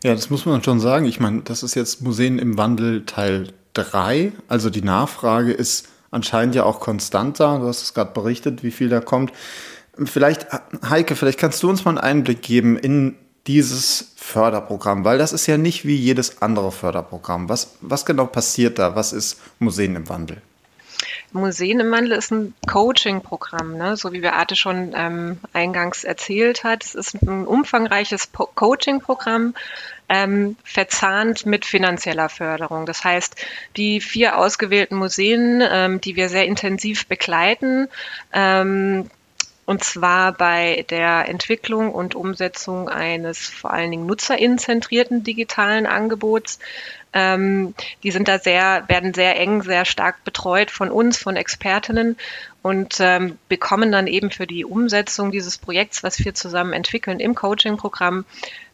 Ja, 0.03 0.13
das 0.13 0.29
muss 0.29 0.45
man 0.45 0.61
schon 0.65 0.81
sagen. 0.81 1.07
Ich 1.07 1.21
meine, 1.21 1.43
das 1.43 1.63
ist 1.63 1.77
jetzt 1.77 2.03
Museen 2.03 2.41
im 2.41 2.59
Wandel 2.59 3.07
Teil 3.07 3.53
3. 3.75 4.33
Also 4.49 4.71
die 4.71 4.83
Nachfrage 4.83 5.53
ist 5.53 5.87
anscheinend 6.11 6.57
ja 6.57 6.65
auch 6.65 6.81
konstant 6.81 7.39
da. 7.39 7.59
Du 7.59 7.69
hast 7.69 7.85
es 7.85 7.95
gerade 7.95 8.11
berichtet, 8.13 8.65
wie 8.65 8.73
viel 8.73 8.89
da 8.89 9.01
kommt. 9.01 9.33
Vielleicht, 10.05 10.49
Heike, 10.89 11.15
vielleicht 11.15 11.39
kannst 11.39 11.63
du 11.63 11.71
uns 11.71 11.85
mal 11.85 11.93
einen 11.93 11.99
Einblick 11.99 12.43
geben 12.43 12.77
in 12.77 13.15
dieses 13.49 14.13
Förderprogramm? 14.17 15.05
Weil 15.05 15.19
das 15.19 15.33
ist 15.33 15.47
ja 15.47 15.57
nicht 15.57 15.85
wie 15.85 15.97
jedes 15.97 16.41
andere 16.43 16.71
Förderprogramm. 16.71 17.49
Was, 17.49 17.77
was 17.81 18.07
genau 18.07 18.27
passiert 18.27 18.79
da? 18.79 18.95
Was 18.95 19.13
ist 19.13 19.41
Museen 19.59 19.97
im 19.97 20.09
Wandel? 20.09 20.41
Museen 21.33 21.81
im 21.81 21.91
Wandel 21.91 22.13
ist 22.13 22.31
ein 22.31 22.55
Coaching-Programm, 22.67 23.77
ne? 23.77 23.97
so 23.97 24.13
wie 24.13 24.21
Beate 24.21 24.57
schon 24.57 24.93
ähm, 24.95 25.39
eingangs 25.53 26.05
erzählt 26.05 26.65
hat. 26.65 26.85
Es 26.85 26.95
ist 26.95 27.15
ein 27.23 27.47
umfangreiches 27.47 28.31
Coaching-Programm, 28.33 29.55
ähm, 30.09 30.57
verzahnt 30.65 31.45
mit 31.45 31.67
finanzieller 31.67 32.29
Förderung. 32.31 32.87
Das 32.87 33.05
heißt, 33.05 33.37
die 33.77 34.01
vier 34.01 34.39
ausgewählten 34.39 34.97
Museen, 34.97 35.63
ähm, 35.63 36.01
die 36.01 36.17
wir 36.17 36.31
sehr 36.31 36.47
intensiv 36.47 37.07
begleiten, 37.07 37.89
ähm, 38.33 39.11
und 39.69 39.85
zwar 39.85 40.33
bei 40.33 40.87
der 40.89 41.29
Entwicklung 41.29 41.93
und 41.93 42.15
Umsetzung 42.15 42.89
eines 42.89 43.49
vor 43.51 43.71
allen 43.71 43.91
Dingen 43.91 44.07
nutzerinnenzentrierten 44.07 45.25
digitalen 45.25 45.85
Angebots. 45.85 46.59
Ähm, 47.13 47.75
die 48.03 48.11
sind 48.11 48.29
da 48.29 48.39
sehr, 48.39 48.85
werden 48.89 49.13
sehr 49.13 49.39
eng, 49.39 49.61
sehr 49.61 49.85
stark 49.85 50.25
betreut 50.25 50.71
von 50.71 50.91
uns, 50.91 51.19
von 51.19 51.37
Expertinnen 51.37 52.17
und 52.63 52.97
ähm, 53.01 53.37
bekommen 53.51 53.93
dann 53.93 54.07
eben 54.07 54.31
für 54.31 54.47
die 54.47 54.65
Umsetzung 54.65 55.33
dieses 55.33 55.59
Projekts, 55.59 56.03
was 56.03 56.19
wir 56.25 56.33
zusammen 56.33 56.73
entwickeln 56.73 57.21
im 57.21 57.35
Coaching-Programm, 57.35 58.25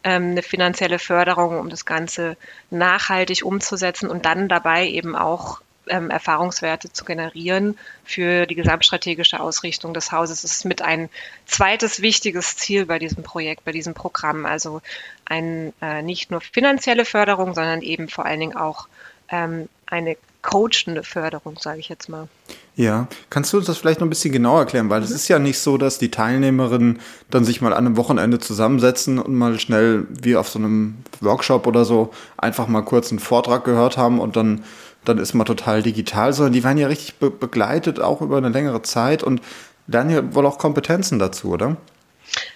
ähm, 0.05 0.31
eine 0.31 0.43
finanzielle 0.43 0.97
Förderung, 0.97 1.59
um 1.59 1.69
das 1.69 1.85
Ganze 1.85 2.37
nachhaltig 2.69 3.43
umzusetzen 3.43 4.09
und 4.09 4.25
dann 4.25 4.47
dabei 4.47 4.87
eben 4.87 5.13
auch 5.13 5.59
ähm, 5.87 6.09
Erfahrungswerte 6.09 6.91
zu 6.91 7.05
generieren 7.05 7.77
für 8.03 8.45
die 8.45 8.55
gesamtstrategische 8.55 9.39
Ausrichtung 9.39 9.93
des 9.93 10.11
Hauses. 10.11 10.41
Das 10.41 10.51
ist 10.51 10.65
mit 10.65 10.81
ein 10.81 11.09
zweites 11.45 12.01
wichtiges 12.01 12.57
Ziel 12.57 12.85
bei 12.85 12.99
diesem 12.99 13.23
Projekt, 13.23 13.65
bei 13.65 13.71
diesem 13.71 13.93
Programm. 13.93 14.45
Also 14.45 14.81
ein, 15.25 15.73
äh, 15.81 16.01
nicht 16.01 16.31
nur 16.31 16.41
finanzielle 16.41 17.05
Förderung, 17.05 17.53
sondern 17.53 17.81
eben 17.81 18.07
vor 18.07 18.25
allen 18.25 18.39
Dingen 18.39 18.57
auch 18.57 18.87
ähm, 19.29 19.69
eine 19.85 20.17
coachende 20.41 21.03
Förderung, 21.03 21.57
sage 21.59 21.79
ich 21.79 21.89
jetzt 21.89 22.09
mal. 22.09 22.27
Ja, 22.77 23.07
kannst 23.29 23.53
du 23.53 23.61
das 23.61 23.77
vielleicht 23.77 24.01
noch 24.01 24.07
ein 24.07 24.09
bisschen 24.09 24.33
genauer 24.33 24.59
erklären? 24.59 24.89
Weil 24.89 25.01
es 25.01 25.09
mhm. 25.09 25.15
ist 25.15 25.27
ja 25.29 25.39
nicht 25.39 25.59
so, 25.59 25.77
dass 25.77 25.97
die 25.97 26.11
Teilnehmerinnen 26.11 26.99
dann 27.29 27.45
sich 27.45 27.61
mal 27.61 27.71
an 27.71 27.85
einem 27.85 27.97
Wochenende 27.97 28.39
zusammensetzen 28.39 29.17
und 29.17 29.33
mal 29.33 29.57
schnell 29.59 30.07
wie 30.09 30.35
auf 30.35 30.49
so 30.49 30.59
einem 30.59 30.95
Workshop 31.21 31.67
oder 31.67 31.85
so 31.85 32.11
einfach 32.37 32.67
mal 32.67 32.81
kurz 32.81 33.11
einen 33.11 33.19
Vortrag 33.19 33.63
gehört 33.63 33.97
haben 33.97 34.19
und 34.19 34.35
dann 34.35 34.63
dann 35.05 35.19
ist 35.19 35.33
man 35.33 35.45
total 35.45 35.83
digital, 35.83 36.33
sondern 36.33 36.53
die 36.53 36.63
werden 36.63 36.77
ja 36.77 36.87
richtig 36.87 37.15
be 37.15 37.29
begleitet, 37.29 37.99
auch 37.99 38.21
über 38.21 38.37
eine 38.37 38.49
längere 38.49 38.81
Zeit 38.81 39.23
und 39.23 39.41
lernen 39.87 40.09
ja 40.09 40.33
wohl 40.33 40.45
auch 40.45 40.57
Kompetenzen 40.57 41.19
dazu, 41.19 41.51
oder? 41.51 41.77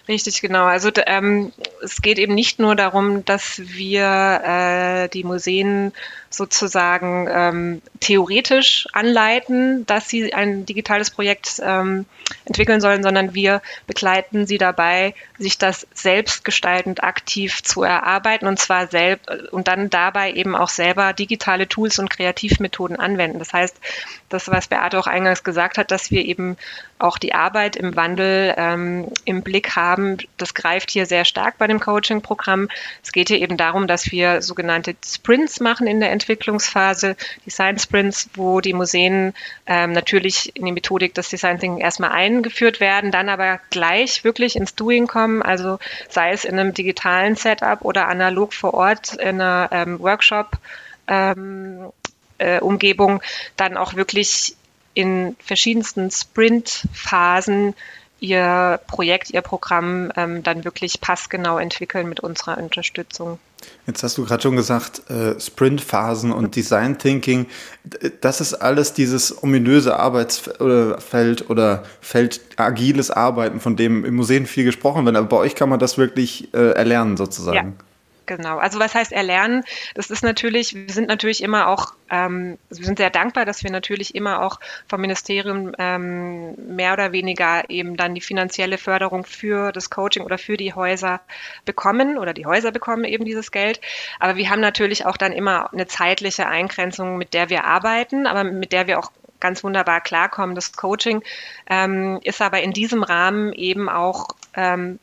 Richtig, 0.08 0.42
genau. 0.42 0.66
Also 0.66 0.90
ähm, 1.06 1.52
es 1.84 2.02
geht 2.02 2.18
eben 2.18 2.34
nicht 2.34 2.60
nur 2.60 2.76
darum, 2.76 3.24
dass 3.26 3.62
wir 3.64 4.42
äh, 4.44 5.10
die 5.10 5.24
Museen 5.24 5.94
sozusagen 6.30 7.28
ähm, 7.30 7.82
theoretisch 8.00 8.88
anleiten, 8.94 9.86
dass 9.86 10.10
sie 10.10 10.34
ein 10.34 10.66
digitales 10.66 11.10
Projekt 11.10 11.62
ähm, 11.64 12.06
entwickeln 12.46 12.82
sollen, 12.82 13.04
sondern 13.04 13.34
wir 13.34 13.62
begleiten 13.88 14.46
sie 14.46 14.58
dabei, 14.58 15.16
sich 15.38 15.58
das 15.58 15.88
selbstgestaltend 15.94 17.04
aktiv 17.04 17.64
zu 17.64 17.84
erarbeiten 17.84 18.48
und 18.48 18.60
zwar 18.60 18.88
selbst 18.88 19.30
und 19.52 19.68
dann 19.68 19.90
dabei 19.90 20.32
eben 20.34 20.56
auch 20.56 20.70
selber 20.70 21.14
digitale 21.14 21.68
Tools 21.68 21.98
und 22.00 22.10
Kreativmethoden 22.10 23.00
anwenden. 23.00 23.40
Das 23.40 23.54
heißt, 23.54 23.78
das, 24.30 24.48
was 24.50 24.68
Beate 24.68 25.00
auch 25.00 25.08
eingangs 25.08 25.44
gesagt 25.44 25.78
hat, 25.78 25.92
dass 25.92 26.12
wir 26.12 26.24
eben 26.26 26.58
auch 27.00 27.18
die 27.18 27.34
Arbeit 27.34 27.76
im 27.76 27.96
Wandel 27.96 28.54
ähm, 28.58 29.08
im 29.26 29.42
Blick 29.42 29.76
haben, 29.76 30.18
das 30.38 30.54
greift 30.54 30.92
hier 30.92 31.06
sehr 31.06 31.26
stark 31.26 31.58
bei 31.58 31.66
dem 31.66 31.80
Coaching-Programm. 31.80 32.68
Es 33.02 33.12
geht 33.12 33.30
hier 33.30 33.40
eben 33.40 33.58
darum, 33.58 33.88
dass 33.88 34.12
wir 34.12 34.42
sogenannte 34.42 34.96
Sprints 35.06 35.62
machen 35.62 35.88
in 35.88 36.02
der 36.02 36.12
Entwicklungsphase, 36.20 37.16
Design 37.46 37.80
Sprints, 37.80 38.30
wo 38.36 38.60
die 38.62 38.74
Museen 38.74 39.34
ähm, 39.66 39.94
natürlich 39.94 40.56
in 40.56 40.66
die 40.66 40.72
Methodik 40.72 41.14
des 41.14 41.30
Design 41.30 41.60
Thinking 41.60 41.82
erstmal 41.82 42.12
eingeführt 42.12 42.80
werden, 42.80 43.12
dann 43.12 43.30
aber 43.30 43.60
gleich 43.70 44.24
wirklich 44.24 44.56
ins 44.56 44.76
Doing 44.76 45.08
kommen, 45.08 45.42
also 45.42 45.80
sei 46.10 46.32
es 46.32 46.46
in 46.46 46.60
einem 46.60 46.74
digitalen 46.74 47.36
Setup 47.36 47.84
oder 47.84 48.08
analog 48.08 48.54
vor 48.54 48.74
Ort 48.74 49.14
in 49.14 49.42
einer 49.42 49.70
ähm, 49.72 50.00
Workshop. 50.00 50.58
Ähm, 51.08 51.92
äh, 52.40 52.60
Umgebung 52.60 53.22
dann 53.58 53.78
auch 53.78 53.94
wirklich 53.96 54.56
in 54.94 55.36
verschiedensten 55.40 56.10
Sprint-Phasen 56.10 57.76
ihr 58.20 58.80
Projekt, 58.88 59.30
ihr 59.30 59.42
Programm 59.42 60.12
ähm, 60.16 60.44
dann 60.44 60.66
wirklich 60.66 61.00
passgenau 61.00 61.58
entwickeln 61.58 62.10
mit 62.10 62.20
unserer 62.20 62.58
Unterstützung. 62.58 63.40
Jetzt 63.88 64.04
hast 64.04 64.18
du 64.18 64.26
gerade 64.26 64.42
schon 64.42 64.56
gesagt, 64.56 65.10
äh, 65.10 65.40
Sprint-Phasen 65.40 66.32
und 66.32 66.56
Design 66.56 66.98
Thinking, 66.98 67.48
das 68.22 68.40
ist 68.40 68.54
alles 68.54 68.94
dieses 68.94 69.42
ominöse 69.42 69.98
Arbeitsfeld 69.98 71.50
oder 71.50 71.84
Feld 72.00 72.42
agiles 72.58 73.10
Arbeiten, 73.10 73.60
von 73.60 73.76
dem 73.76 74.06
im 74.06 74.16
Museen 74.16 74.46
viel 74.46 74.64
gesprochen 74.64 75.06
wird. 75.06 75.16
Aber 75.16 75.28
bei 75.28 75.38
euch 75.38 75.56
kann 75.56 75.70
man 75.70 75.80
das 75.80 75.98
wirklich 75.98 76.54
äh, 76.54 76.72
erlernen 76.72 77.18
sozusagen. 77.18 77.76
Ja. 77.80 77.86
Genau. 78.30 78.60
Also 78.60 78.78
was 78.78 78.94
heißt 78.94 79.12
erlernen? 79.12 79.64
Das 79.96 80.12
ist 80.12 80.24
natürlich, 80.24 80.76
wir 80.76 80.94
sind 80.94 81.08
natürlich 81.08 81.42
immer 81.42 81.68
auch, 81.68 81.96
ähm, 82.12 82.60
wir 82.70 82.86
sind 82.86 83.00
sehr 83.00 83.10
dankbar, 83.10 83.44
dass 83.44 83.64
wir 83.64 83.72
natürlich 83.72 84.14
immer 84.14 84.44
auch 84.44 84.60
vom 84.88 85.02
Ministerium 85.02 85.72
ähm, 85.80 86.54
mehr 86.76 86.94
oder 86.94 87.12
weniger 87.12 87.68
eben 87.72 87.98
dann 87.98 88.14
die 88.14 88.22
finanzielle 88.22 88.78
Förderung 88.78 89.26
für 89.26 89.72
das 89.72 89.90
Coaching 89.90 90.22
oder 90.22 90.38
für 90.38 90.58
die 90.58 90.76
Häuser 90.76 91.22
bekommen 91.66 92.20
oder 92.20 92.36
die 92.36 92.46
Häuser 92.46 92.72
bekommen 92.72 93.04
eben 93.04 93.26
dieses 93.26 93.52
Geld. 93.52 93.82
Aber 94.20 94.36
wir 94.36 94.48
haben 94.52 94.62
natürlich 94.62 95.08
auch 95.08 95.18
dann 95.18 95.32
immer 95.32 95.74
eine 95.74 95.88
zeitliche 95.88 96.46
Eingrenzung, 96.46 97.18
mit 97.18 97.34
der 97.34 97.50
wir 97.50 97.64
arbeiten, 97.64 98.28
aber 98.28 98.44
mit 98.44 98.74
der 98.74 98.86
wir 98.86 99.00
auch 99.00 99.12
ganz 99.40 99.64
wunderbar 99.64 100.02
klarkommen. 100.02 100.54
Das 100.54 100.74
Coaching 100.74 101.24
ähm, 101.68 102.20
ist 102.22 102.44
aber 102.44 102.62
in 102.62 102.74
diesem 102.74 103.02
Rahmen 103.02 103.54
eben 103.54 103.90
auch 103.90 104.28
ähm, 104.54 105.00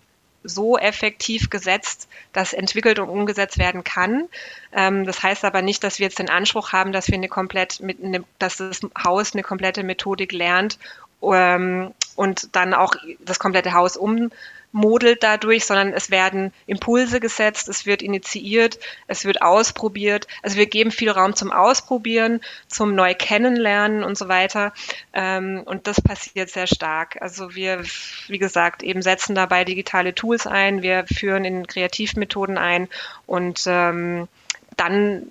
so 0.48 0.78
effektiv 0.78 1.50
gesetzt, 1.50 2.08
dass 2.32 2.52
entwickelt 2.52 2.98
und 2.98 3.08
umgesetzt 3.08 3.58
werden 3.58 3.84
kann. 3.84 4.28
Ähm, 4.72 5.04
das 5.04 5.22
heißt 5.22 5.44
aber 5.44 5.62
nicht, 5.62 5.84
dass 5.84 5.98
wir 5.98 6.06
jetzt 6.06 6.18
den 6.18 6.30
Anspruch 6.30 6.72
haben, 6.72 6.92
dass 6.92 7.08
wir 7.08 7.14
eine 7.14 7.28
komplett 7.28 7.80
mit 7.80 8.02
eine, 8.02 8.24
dass 8.38 8.56
das 8.56 8.80
Haus 9.02 9.34
eine 9.34 9.42
komplette 9.42 9.82
Methodik 9.82 10.32
lernt 10.32 10.78
ähm, 11.22 11.92
und 12.14 12.54
dann 12.56 12.74
auch 12.74 12.94
das 13.20 13.38
komplette 13.38 13.72
Haus 13.72 13.96
um 13.96 14.30
modelt 14.76 15.22
dadurch, 15.22 15.64
sondern 15.64 15.94
es 15.94 16.10
werden 16.10 16.52
Impulse 16.66 17.18
gesetzt, 17.18 17.66
es 17.68 17.86
wird 17.86 18.02
initiiert, 18.02 18.78
es 19.06 19.24
wird 19.24 19.40
ausprobiert. 19.40 20.28
Also 20.42 20.58
wir 20.58 20.66
geben 20.66 20.90
viel 20.90 21.10
Raum 21.10 21.34
zum 21.34 21.50
Ausprobieren, 21.50 22.42
zum 22.68 22.94
neu 22.94 23.14
kennenlernen 23.14 24.04
und 24.04 24.18
so 24.18 24.28
weiter. 24.28 24.74
Ähm, 25.14 25.62
und 25.64 25.86
das 25.86 26.02
passiert 26.02 26.50
sehr 26.50 26.66
stark. 26.66 27.16
Also 27.22 27.54
wir, 27.54 27.84
wie 28.28 28.38
gesagt, 28.38 28.82
eben 28.82 29.00
setzen 29.00 29.34
dabei 29.34 29.64
digitale 29.64 30.14
Tools 30.14 30.46
ein, 30.46 30.82
wir 30.82 31.06
führen 31.06 31.46
in 31.46 31.66
Kreativmethoden 31.66 32.58
ein 32.58 32.88
und 33.26 33.62
ähm, 33.66 34.28
dann 34.76 35.22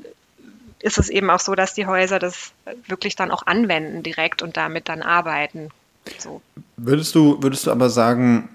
ist 0.80 0.98
es 0.98 1.10
eben 1.10 1.30
auch 1.30 1.40
so, 1.40 1.54
dass 1.54 1.76
die 1.76 1.86
Häuser 1.86 2.18
das 2.18 2.52
wirklich 2.88 3.16
dann 3.16 3.30
auch 3.30 3.46
anwenden 3.46 4.02
direkt 4.02 4.42
und 4.42 4.58
damit 4.58 4.90
dann 4.90 5.04
arbeiten. 5.04 5.70
So. 6.18 6.42
Würdest 6.78 7.14
du, 7.14 7.42
würdest 7.44 7.68
du 7.68 7.72
aber 7.72 7.92
sagen, 7.92 8.50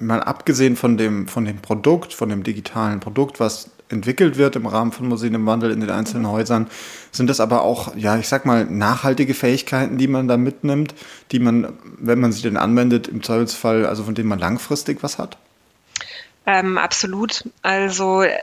mal 0.00 0.22
abgesehen 0.22 0.76
von 0.76 0.96
dem, 0.96 1.28
von 1.28 1.44
dem 1.44 1.58
Produkt, 1.58 2.14
von 2.14 2.28
dem 2.28 2.42
digitalen 2.42 3.00
Produkt, 3.00 3.38
was 3.38 3.70
entwickelt 3.90 4.38
wird 4.38 4.56
im 4.56 4.66
Rahmen 4.66 4.92
von 4.92 5.08
Museen 5.08 5.34
im 5.34 5.46
Wandel 5.46 5.70
in 5.70 5.80
den 5.80 5.90
einzelnen 5.90 6.28
Häusern, 6.28 6.68
sind 7.10 7.28
das 7.28 7.40
aber 7.40 7.62
auch, 7.62 7.94
ja, 7.96 8.16
ich 8.16 8.28
sag 8.28 8.46
mal, 8.46 8.64
nachhaltige 8.64 9.34
Fähigkeiten, 9.34 9.98
die 9.98 10.06
man 10.06 10.28
da 10.28 10.36
mitnimmt, 10.36 10.94
die 11.32 11.40
man, 11.40 11.72
wenn 11.98 12.20
man 12.20 12.32
sie 12.32 12.42
denn 12.42 12.56
anwendet, 12.56 13.08
im 13.08 13.22
Zweifelsfall, 13.22 13.86
also 13.86 14.04
von 14.04 14.14
denen 14.14 14.28
man 14.28 14.38
langfristig 14.38 15.02
was 15.02 15.18
hat? 15.18 15.36
Ähm, 16.46 16.78
absolut. 16.78 17.44
Also 17.62 18.22
äh, 18.22 18.38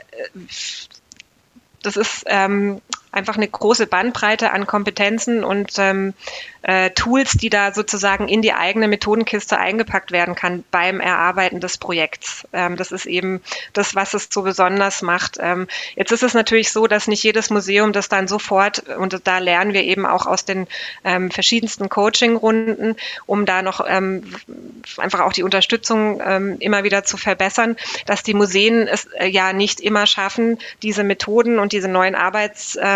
das 1.82 1.96
ist 1.96 2.24
ähm, 2.26 2.80
einfach 3.12 3.36
eine 3.36 3.48
große 3.48 3.86
Bandbreite 3.86 4.52
an 4.52 4.66
Kompetenzen 4.66 5.44
und 5.44 5.72
ähm, 5.78 6.14
äh, 6.62 6.90
Tools, 6.90 7.32
die 7.32 7.50
da 7.50 7.72
sozusagen 7.72 8.28
in 8.28 8.42
die 8.42 8.52
eigene 8.52 8.88
Methodenkiste 8.88 9.58
eingepackt 9.58 10.10
werden 10.10 10.34
kann 10.34 10.64
beim 10.70 11.00
Erarbeiten 11.00 11.60
des 11.60 11.78
Projekts. 11.78 12.46
Ähm, 12.52 12.76
das 12.76 12.92
ist 12.92 13.06
eben 13.06 13.40
das, 13.72 13.94
was 13.94 14.14
es 14.14 14.28
so 14.30 14.42
besonders 14.42 15.02
macht. 15.02 15.38
Ähm, 15.40 15.68
jetzt 15.94 16.12
ist 16.12 16.22
es 16.22 16.34
natürlich 16.34 16.72
so, 16.72 16.86
dass 16.86 17.06
nicht 17.06 17.22
jedes 17.22 17.50
Museum 17.50 17.92
das 17.92 18.08
dann 18.08 18.28
sofort, 18.28 18.88
und 18.88 19.20
da 19.26 19.38
lernen 19.38 19.72
wir 19.72 19.82
eben 19.84 20.04
auch 20.04 20.26
aus 20.26 20.44
den 20.44 20.66
ähm, 21.04 21.30
verschiedensten 21.30 21.88
Coaching-Runden, 21.88 22.96
um 23.26 23.46
da 23.46 23.62
noch 23.62 23.84
ähm, 23.86 24.24
einfach 24.96 25.20
auch 25.20 25.32
die 25.32 25.44
Unterstützung 25.44 26.20
ähm, 26.24 26.56
immer 26.58 26.84
wieder 26.84 27.04
zu 27.04 27.16
verbessern, 27.16 27.76
dass 28.06 28.22
die 28.22 28.34
Museen 28.34 28.86
es 28.88 29.06
äh, 29.18 29.26
ja 29.26 29.52
nicht 29.52 29.80
immer 29.80 30.06
schaffen, 30.06 30.58
diese 30.82 31.04
Methoden 31.04 31.58
und 31.58 31.72
diese 31.72 31.88
neuen 31.88 32.14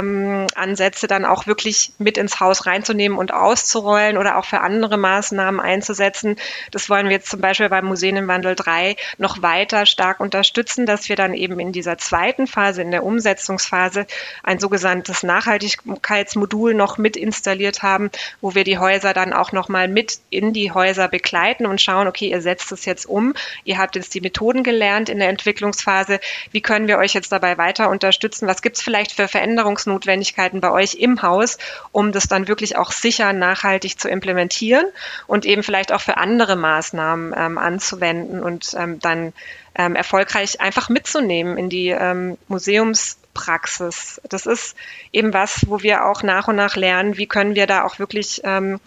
Arbeitsansätze 0.03 1.07
dann 1.07 1.25
auch 1.25 1.47
wirklich 1.47 1.93
mit 1.99 2.19
ins 2.19 2.41
Haus 2.41 2.67
reinzunehmen 2.67 3.19
und 3.19 3.33
aus 3.33 3.53
auszurollen 3.53 4.17
oder 4.17 4.39
auch 4.39 4.45
für 4.45 4.61
andere 4.61 4.97
Maßnahmen 4.97 5.61
einzusetzen. 5.61 6.37
Das 6.71 6.89
wollen 6.89 7.07
wir 7.07 7.13
jetzt 7.13 7.29
zum 7.29 7.41
Beispiel 7.41 7.69
beim 7.69 7.85
Museen 7.85 8.17
im 8.17 8.29
Wandel 8.29 8.55
3 8.55 8.97
noch 9.19 9.43
weiter 9.43 9.85
stark 9.85 10.21
unterstützen, 10.21 10.87
dass 10.87 11.09
wir 11.09 11.17
dann 11.17 11.35
eben 11.35 11.61
in 11.61 11.71
dieser 11.71 11.99
zweiten 11.99 12.47
Phase, 12.47 12.83
in 12.83 12.91
der 12.91 13.05
Umsetzungsphase, 13.05 14.07
ein 14.43 14.59
sogenanntes 14.59 15.23
Nachhaltigkeitsmodul 15.23 16.73
noch 16.75 16.97
mit 16.99 17.17
installiert 17.17 17.83
haben, 17.83 18.11
wo 18.41 18.55
wir 18.55 18.65
die 18.65 18.79
Häuser 18.79 19.13
dann 19.13 19.33
auch 19.33 19.53
nochmal 19.53 19.87
mit 19.87 20.19
in 20.31 20.53
die 20.53 20.73
Häuser 20.73 21.09
begleiten 21.09 21.67
und 21.67 21.81
schauen, 21.81 22.09
okay, 22.09 22.31
ihr 22.31 22.41
setzt 22.41 22.73
es 22.73 22.85
jetzt 22.85 23.07
um, 23.07 23.35
ihr 23.65 23.79
habt 23.79 23.97
jetzt 23.97 24.15
die 24.15 24.21
Methoden 24.21 24.65
gelernt 24.65 25.09
in 25.09 25.19
der 25.19 25.29
Entwicklungsphase, 25.29 26.21
wie 26.53 26.62
können 26.62 26.88
wir 26.88 26.99
euch 26.99 27.12
jetzt 27.12 27.33
dabei 27.33 27.59
weiter 27.59 27.91
unterstützen, 27.91 28.49
was 28.49 28.62
gibt 28.62 28.77
es 28.77 28.83
vielleicht 28.83 29.12
für 29.12 29.29
Veränderungsnotwendigkeiten 29.29 29.91
bei 30.61 30.70
euch 30.70 30.94
im 30.94 31.22
Haus, 31.22 31.59
um 31.92 32.12
das 32.12 32.28
dann 32.28 32.48
wirklich 32.48 32.76
auch 32.76 32.92
sicher 32.92 33.33
nachhaltig 33.33 33.98
zu 33.98 34.09
implementieren 34.09 34.87
und 35.26 35.44
eben 35.44 35.62
vielleicht 35.62 35.92
auch 35.92 36.00
für 36.00 36.16
andere 36.16 36.57
Maßnahmen 36.57 37.35
ähm, 37.37 37.59
anzuwenden 37.59 38.42
und 38.42 38.74
ähm, 38.78 38.98
dann 39.00 39.33
ähm, 39.74 39.94
erfolgreich 39.94 40.61
einfach 40.61 40.88
mitzunehmen 40.88 41.57
in 41.57 41.68
die 41.68 41.88
ähm, 41.88 42.37
Museumspraxis. 42.48 44.20
Das 44.28 44.46
ist 44.46 44.76
eben 45.12 45.33
was, 45.33 45.68
wo 45.68 45.83
wir 45.83 46.05
auch 46.07 46.22
nach 46.22 46.48
und 46.48 46.57
nach 46.57 46.76
lernen, 46.76 47.16
wie 47.16 47.26
können 47.26 47.55
wir 47.55 47.66
da 47.66 47.85
auch 47.85 47.98
wirklich 47.98 48.42
ähm, 48.44 48.81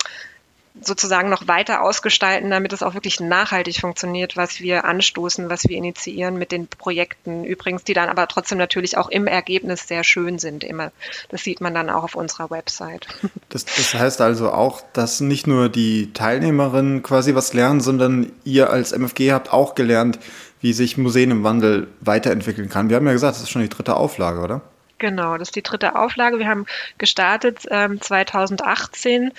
sozusagen 0.81 1.29
noch 1.29 1.47
weiter 1.47 1.81
ausgestalten, 1.81 2.49
damit 2.49 2.73
es 2.73 2.83
auch 2.83 2.93
wirklich 2.93 3.19
nachhaltig 3.19 3.79
funktioniert, 3.79 4.35
was 4.35 4.59
wir 4.59 4.85
anstoßen, 4.85 5.49
was 5.49 5.63
wir 5.63 5.77
initiieren 5.77 6.37
mit 6.37 6.51
den 6.51 6.67
Projekten. 6.67 7.45
Übrigens, 7.45 7.83
die 7.83 7.93
dann 7.93 8.09
aber 8.09 8.27
trotzdem 8.27 8.57
natürlich 8.57 8.97
auch 8.97 9.09
im 9.09 9.27
Ergebnis 9.27 9.87
sehr 9.87 10.03
schön 10.03 10.37
sind 10.37 10.63
immer. 10.63 10.91
Das 11.29 11.43
sieht 11.43 11.61
man 11.61 11.73
dann 11.73 11.89
auch 11.89 12.03
auf 12.03 12.15
unserer 12.15 12.49
Website. 12.49 13.07
Das, 13.49 13.63
das 13.63 13.93
heißt 13.93 14.21
also 14.21 14.51
auch, 14.51 14.81
dass 14.91 15.21
nicht 15.21 15.47
nur 15.47 15.69
die 15.69 16.11
Teilnehmerinnen 16.13 17.03
quasi 17.03 17.35
was 17.35 17.53
lernen, 17.53 17.79
sondern 17.79 18.31
ihr 18.43 18.69
als 18.69 18.91
MFG 18.91 19.31
habt 19.31 19.53
auch 19.53 19.75
gelernt, 19.75 20.19
wie 20.59 20.73
sich 20.73 20.97
Museen 20.97 21.31
im 21.31 21.43
Wandel 21.43 21.87
weiterentwickeln 22.01 22.69
kann. 22.69 22.89
Wir 22.89 22.97
haben 22.97 23.05
ja 23.05 23.13
gesagt, 23.13 23.35
das 23.35 23.43
ist 23.43 23.51
schon 23.51 23.61
die 23.61 23.69
dritte 23.69 23.95
Auflage, 23.95 24.41
oder? 24.41 24.61
Genau, 24.97 25.37
das 25.37 25.49
ist 25.49 25.55
die 25.55 25.61
dritte 25.61 25.95
Auflage. 25.95 26.39
Wir 26.39 26.47
haben 26.47 26.65
gestartet 26.97 27.65
ähm, 27.69 27.99
2018. 27.99 29.33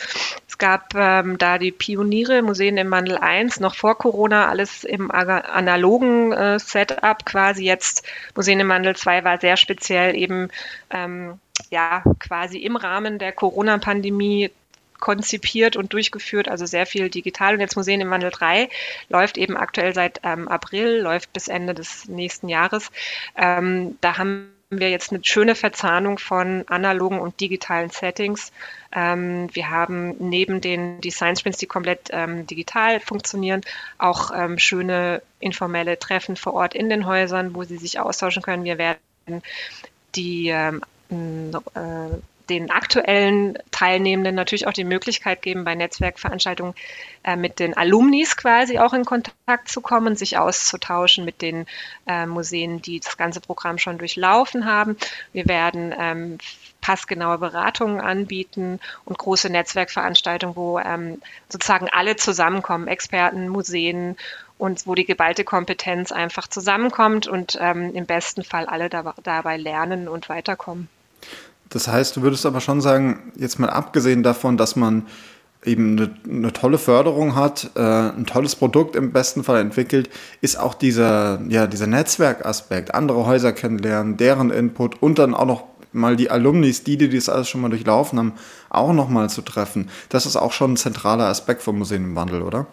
Es 0.46 0.58
gab 0.58 0.94
ähm, 0.94 1.38
da 1.38 1.56
die 1.56 1.72
Pioniere 1.72 2.42
Museen 2.42 2.76
im 2.76 2.90
Wandel 2.90 3.16
1, 3.16 3.60
noch 3.60 3.74
vor 3.74 3.96
Corona, 3.96 4.48
alles 4.48 4.84
im 4.84 5.10
analogen 5.10 6.32
äh, 6.32 6.58
Setup 6.58 7.24
quasi. 7.24 7.64
Jetzt 7.64 8.06
Museen 8.34 8.60
im 8.60 8.68
Wandel 8.68 8.96
2 8.96 9.24
war 9.24 9.40
sehr 9.40 9.56
speziell 9.56 10.14
eben 10.14 10.50
ähm, 10.90 11.40
ja 11.70 12.02
quasi 12.20 12.58
im 12.58 12.76
Rahmen 12.76 13.18
der 13.18 13.32
Corona-Pandemie 13.32 14.50
konzipiert 15.00 15.76
und 15.76 15.92
durchgeführt, 15.92 16.48
also 16.48 16.66
sehr 16.66 16.84
viel 16.84 17.08
digital. 17.08 17.54
Und 17.54 17.60
jetzt 17.60 17.76
Museen 17.76 18.02
im 18.02 18.10
Wandel 18.10 18.30
3 18.30 18.68
läuft 19.08 19.38
eben 19.38 19.56
aktuell 19.56 19.94
seit 19.94 20.20
ähm, 20.22 20.48
April, 20.48 21.00
läuft 21.00 21.32
bis 21.32 21.48
Ende 21.48 21.72
des 21.72 22.08
nächsten 22.08 22.48
Jahres. 22.50 22.90
Ähm, 23.36 23.96
da 24.02 24.18
haben 24.18 24.55
wir 24.70 24.90
jetzt 24.90 25.12
eine 25.12 25.24
schöne 25.24 25.54
Verzahnung 25.54 26.18
von 26.18 26.64
analogen 26.68 27.20
und 27.20 27.40
digitalen 27.40 27.90
Settings. 27.90 28.52
Ähm, 28.92 29.48
wir 29.52 29.70
haben 29.70 30.16
neben 30.18 30.60
den 30.60 31.00
Design 31.00 31.36
Sprints, 31.36 31.58
die 31.58 31.66
komplett 31.66 32.08
ähm, 32.10 32.46
digital 32.46 33.00
funktionieren, 33.00 33.60
auch 33.98 34.32
ähm, 34.34 34.58
schöne 34.58 35.22
informelle 35.38 35.98
Treffen 35.98 36.36
vor 36.36 36.54
Ort 36.54 36.74
in 36.74 36.88
den 36.88 37.06
Häusern, 37.06 37.54
wo 37.54 37.62
sie 37.62 37.76
sich 37.76 38.00
austauschen 38.00 38.42
können. 38.42 38.64
Wir 38.64 38.78
werden 38.78 39.42
die 40.14 40.48
ähm, 40.48 40.82
äh, 41.10 42.16
den 42.48 42.70
aktuellen 42.70 43.58
Teilnehmenden 43.70 44.34
natürlich 44.34 44.66
auch 44.66 44.72
die 44.72 44.84
Möglichkeit 44.84 45.42
geben, 45.42 45.64
bei 45.64 45.74
Netzwerkveranstaltungen 45.74 46.74
äh, 47.24 47.36
mit 47.36 47.58
den 47.58 47.76
Alumnis 47.76 48.36
quasi 48.36 48.78
auch 48.78 48.92
in 48.92 49.04
Kontakt 49.04 49.68
zu 49.68 49.80
kommen, 49.80 50.16
sich 50.16 50.38
auszutauschen 50.38 51.24
mit 51.24 51.42
den 51.42 51.66
äh, 52.06 52.26
Museen, 52.26 52.82
die 52.82 53.00
das 53.00 53.16
ganze 53.16 53.40
Programm 53.40 53.78
schon 53.78 53.98
durchlaufen 53.98 54.64
haben. 54.64 54.96
Wir 55.32 55.46
werden 55.46 55.94
ähm, 55.98 56.38
passgenaue 56.80 57.38
Beratungen 57.38 58.00
anbieten 58.00 58.78
und 59.04 59.18
große 59.18 59.50
Netzwerkveranstaltungen, 59.50 60.54
wo 60.54 60.78
ähm, 60.78 61.20
sozusagen 61.48 61.88
alle 61.90 62.16
zusammenkommen, 62.16 62.86
Experten, 62.86 63.48
Museen 63.48 64.16
und 64.58 64.86
wo 64.86 64.94
die 64.94 65.04
geballte 65.04 65.44
Kompetenz 65.44 66.12
einfach 66.12 66.46
zusammenkommt 66.46 67.26
und 67.26 67.58
ähm, 67.60 67.94
im 67.94 68.06
besten 68.06 68.44
Fall 68.44 68.66
alle 68.66 68.88
da, 68.88 69.14
dabei 69.22 69.56
lernen 69.56 70.08
und 70.08 70.28
weiterkommen. 70.28 70.88
Das 71.68 71.88
heißt, 71.88 72.16
du 72.16 72.22
würdest 72.22 72.46
aber 72.46 72.60
schon 72.60 72.80
sagen, 72.80 73.32
jetzt 73.36 73.58
mal 73.58 73.70
abgesehen 73.70 74.22
davon, 74.22 74.56
dass 74.56 74.76
man 74.76 75.06
eben 75.64 75.98
eine, 75.98 76.10
eine 76.28 76.52
tolle 76.52 76.78
Förderung 76.78 77.34
hat, 77.34 77.70
äh, 77.74 77.80
ein 77.80 78.26
tolles 78.26 78.54
Produkt 78.54 78.94
im 78.94 79.12
besten 79.12 79.42
Fall 79.42 79.60
entwickelt, 79.60 80.08
ist 80.40 80.58
auch 80.58 80.74
dieser, 80.74 81.40
ja, 81.48 81.66
dieser 81.66 81.86
Netzwerkaspekt, 81.86 82.94
andere 82.94 83.26
Häuser 83.26 83.52
kennenlernen, 83.52 84.16
deren 84.16 84.50
Input 84.50 85.02
und 85.02 85.18
dann 85.18 85.34
auch 85.34 85.46
noch 85.46 85.64
mal 85.92 86.14
die 86.14 86.30
Alumnis, 86.30 86.84
die, 86.84 86.96
die 86.96 87.08
das 87.08 87.28
alles 87.28 87.48
schon 87.48 87.62
mal 87.62 87.70
durchlaufen 87.70 88.18
haben, 88.18 88.32
auch 88.70 88.92
noch 88.92 89.08
mal 89.08 89.28
zu 89.28 89.42
treffen. 89.42 89.88
Das 90.08 90.26
ist 90.26 90.36
auch 90.36 90.52
schon 90.52 90.74
ein 90.74 90.76
zentraler 90.76 91.26
Aspekt 91.26 91.62
vom 91.62 91.78
Museum 91.78 92.04
im 92.04 92.16
Wandel, 92.16 92.42
oder? 92.42 92.66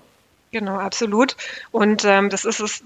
Genau, 0.54 0.78
absolut. 0.78 1.36
Und 1.72 2.06
ähm, 2.06 2.30
das 2.30 2.46
ist 2.46 2.60
es 2.60 2.84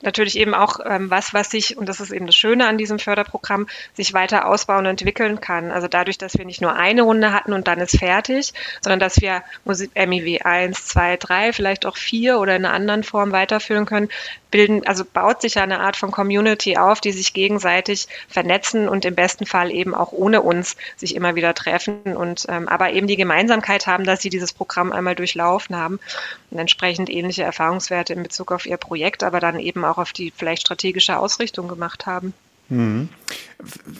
natürlich 0.00 0.38
eben 0.38 0.54
auch 0.54 0.80
ähm, 0.82 1.10
was, 1.10 1.34
was 1.34 1.50
sich, 1.50 1.76
und 1.76 1.86
das 1.86 2.00
ist 2.00 2.10
eben 2.10 2.24
das 2.24 2.34
Schöne 2.34 2.66
an 2.66 2.78
diesem 2.78 2.98
Förderprogramm, 2.98 3.66
sich 3.92 4.14
weiter 4.14 4.48
ausbauen 4.48 4.86
und 4.86 5.02
entwickeln 5.02 5.38
kann. 5.38 5.70
Also 5.70 5.88
dadurch, 5.88 6.16
dass 6.16 6.38
wir 6.38 6.46
nicht 6.46 6.62
nur 6.62 6.74
eine 6.74 7.02
Runde 7.02 7.34
hatten 7.34 7.52
und 7.52 7.68
dann 7.68 7.80
ist 7.80 7.98
fertig, 7.98 8.54
sondern 8.80 8.98
dass 8.98 9.20
wir 9.20 9.42
MIW 9.66 10.40
1, 10.40 10.86
2, 10.86 11.18
3, 11.18 11.52
vielleicht 11.52 11.84
auch 11.84 11.98
4 11.98 12.38
oder 12.38 12.56
in 12.56 12.64
einer 12.64 12.72
anderen 12.72 13.04
Form 13.04 13.30
weiterführen 13.30 13.84
können, 13.84 14.08
bilden, 14.52 14.86
also 14.86 15.04
baut 15.04 15.40
sich 15.40 15.54
ja 15.54 15.64
eine 15.64 15.80
Art 15.80 15.96
von 15.96 16.12
Community 16.12 16.76
auf, 16.76 17.00
die 17.00 17.10
sich 17.10 17.32
gegenseitig 17.32 18.06
vernetzen 18.28 18.88
und 18.88 19.04
im 19.04 19.16
besten 19.16 19.46
Fall 19.46 19.72
eben 19.72 19.96
auch 19.96 20.12
ohne 20.12 20.42
uns 20.42 20.76
sich 20.96 21.16
immer 21.16 21.34
wieder 21.34 21.54
treffen 21.54 22.16
und 22.16 22.46
ähm, 22.48 22.68
aber 22.68 22.92
eben 22.92 23.08
die 23.08 23.16
Gemeinsamkeit 23.16 23.88
haben, 23.88 24.04
dass 24.04 24.22
sie 24.22 24.30
dieses 24.30 24.52
Programm 24.52 24.92
einmal 24.92 25.16
durchlaufen 25.16 25.74
haben 25.74 25.98
und 26.50 26.58
entsprechend 26.58 27.10
ähnliche 27.10 27.42
Erfahrungswerte 27.42 28.12
in 28.12 28.22
Bezug 28.22 28.52
auf 28.52 28.66
ihr 28.66 28.76
Projekt, 28.76 29.24
aber 29.24 29.40
dann 29.40 29.58
eben 29.58 29.84
auch 29.84 29.98
auf 29.98 30.12
die 30.12 30.30
vielleicht 30.30 30.62
strategische 30.62 31.18
Ausrichtung 31.18 31.66
gemacht 31.66 32.06
haben. 32.06 32.32
Mhm. 32.72 33.08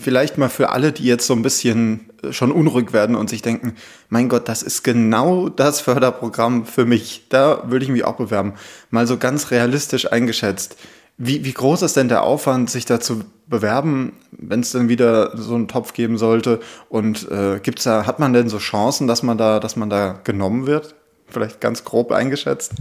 Vielleicht 0.00 0.38
mal 0.38 0.48
für 0.48 0.70
alle, 0.70 0.92
die 0.92 1.04
jetzt 1.04 1.26
so 1.26 1.34
ein 1.34 1.42
bisschen 1.42 2.10
schon 2.30 2.50
unruhig 2.50 2.92
werden 2.92 3.14
und 3.14 3.30
sich 3.30 3.42
denken, 3.42 3.74
mein 4.08 4.28
Gott, 4.28 4.48
das 4.48 4.62
ist 4.62 4.82
genau 4.82 5.48
das 5.48 5.80
Förderprogramm 5.80 6.66
für 6.66 6.84
mich. 6.84 7.26
Da 7.28 7.70
würde 7.70 7.84
ich 7.84 7.90
mich 7.90 8.04
auch 8.04 8.16
bewerben. 8.16 8.54
Mal 8.90 9.06
so 9.06 9.18
ganz 9.18 9.50
realistisch 9.50 10.10
eingeschätzt. 10.10 10.76
Wie, 11.18 11.44
wie 11.44 11.52
groß 11.52 11.82
ist 11.82 11.96
denn 11.96 12.08
der 12.08 12.22
Aufwand, 12.22 12.70
sich 12.70 12.86
da 12.86 12.98
zu 12.98 13.22
bewerben, 13.46 14.14
wenn 14.32 14.60
es 14.60 14.72
dann 14.72 14.88
wieder 14.88 15.36
so 15.36 15.54
einen 15.54 15.68
Topf 15.68 15.92
geben 15.92 16.18
sollte? 16.18 16.60
Und 16.88 17.30
äh, 17.30 17.60
gibt's 17.62 17.84
da, 17.84 18.06
hat 18.06 18.18
man 18.18 18.32
denn 18.32 18.48
so 18.48 18.58
Chancen, 18.58 19.06
dass 19.06 19.22
man 19.22 19.38
da, 19.38 19.60
dass 19.60 19.76
man 19.76 19.90
da 19.90 20.20
genommen 20.24 20.66
wird? 20.66 20.94
Vielleicht 21.28 21.60
ganz 21.60 21.84
grob 21.84 22.10
eingeschätzt? 22.12 22.72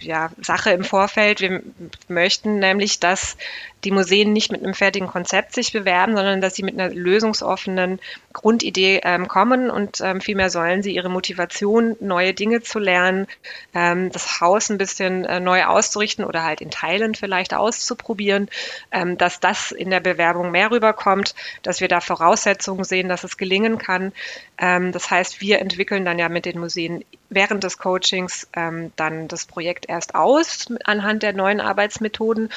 ja, 0.00 0.30
Sache 0.40 0.70
im 0.70 0.84
Vorfeld. 0.84 1.40
Wir 1.40 1.62
möchten 2.08 2.58
nämlich, 2.58 3.00
dass 3.00 3.36
die 3.84 3.90
Museen 3.90 4.32
nicht 4.32 4.50
mit 4.50 4.62
einem 4.62 4.74
fertigen 4.74 5.08
Konzept 5.08 5.54
sich 5.54 5.72
bewerben, 5.72 6.16
sondern 6.16 6.40
dass 6.40 6.54
sie 6.54 6.62
mit 6.62 6.78
einer 6.78 6.92
lösungsoffenen 6.92 8.00
Grundidee 8.32 9.00
ähm, 9.04 9.28
kommen 9.28 9.70
und 9.70 10.00
ähm, 10.00 10.20
vielmehr 10.20 10.50
sollen 10.50 10.82
sie 10.82 10.94
ihre 10.94 11.08
Motivation, 11.08 11.96
neue 12.00 12.34
Dinge 12.34 12.62
zu 12.62 12.78
lernen, 12.78 13.26
ähm, 13.74 14.10
das 14.10 14.40
Haus 14.40 14.70
ein 14.70 14.78
bisschen 14.78 15.24
äh, 15.24 15.40
neu 15.40 15.64
auszurichten 15.64 16.24
oder 16.24 16.42
halt 16.42 16.60
in 16.60 16.70
Teilen 16.70 17.14
vielleicht 17.14 17.54
auszuprobieren, 17.54 18.48
ähm, 18.90 19.16
dass 19.16 19.40
das 19.40 19.70
in 19.70 19.90
der 19.90 20.00
Bewerbung 20.00 20.50
mehr 20.50 20.70
rüberkommt, 20.70 21.34
dass 21.62 21.80
wir 21.80 21.88
da 21.88 22.00
Voraussetzungen 22.00 22.84
sehen, 22.84 23.08
dass 23.08 23.24
es 23.24 23.36
gelingen 23.36 23.78
kann. 23.78 24.12
Ähm, 24.58 24.92
das 24.92 25.10
heißt, 25.10 25.40
wir 25.40 25.60
entwickeln 25.60 26.04
dann 26.04 26.18
ja 26.18 26.28
mit 26.28 26.44
den 26.44 26.58
Museen 26.58 27.04
während 27.30 27.64
des 27.64 27.78
Coachings 27.78 28.48
ähm, 28.54 28.92
dann 28.96 29.28
das 29.28 29.46
Projekt 29.46 29.88
erst 29.88 30.14
aus 30.14 30.66
anhand 30.84 31.22
der 31.22 31.32
neuen 31.32 31.60
Arbeitsmethoden. 31.60 32.50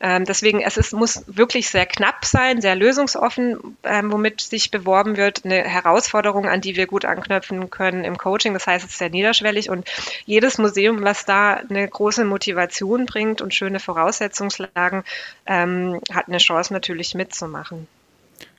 deswegen 0.00 0.60
es 0.66 0.76
ist, 0.76 0.92
muss 0.92 1.22
wirklich 1.28 1.70
sehr 1.70 1.86
knapp 1.86 2.24
sein, 2.24 2.60
sehr 2.60 2.74
lösungsoffen, 2.74 3.76
ähm, 3.84 4.10
womit 4.10 4.40
sich 4.40 4.72
beworben 4.72 5.16
wird. 5.16 5.44
Eine 5.44 5.62
Herausforderung, 5.62 6.48
an 6.48 6.60
die 6.60 6.74
wir 6.74 6.88
gut 6.88 7.04
anknüpfen 7.04 7.70
können 7.70 8.02
im 8.02 8.18
Coaching. 8.18 8.52
Das 8.52 8.66
heißt, 8.66 8.84
es 8.84 8.90
ist 8.90 8.98
sehr 8.98 9.10
niederschwellig 9.10 9.70
und 9.70 9.88
jedes 10.24 10.58
Museum, 10.58 11.04
was 11.04 11.24
da 11.24 11.54
eine 11.54 11.86
große 11.86 12.24
Motivation 12.24 13.06
bringt 13.06 13.40
und 13.42 13.54
schöne 13.54 13.78
Voraussetzungslagen, 13.78 15.04
ähm, 15.46 16.00
hat 16.12 16.26
eine 16.26 16.38
Chance 16.38 16.72
natürlich 16.72 17.14
mitzumachen. 17.14 17.86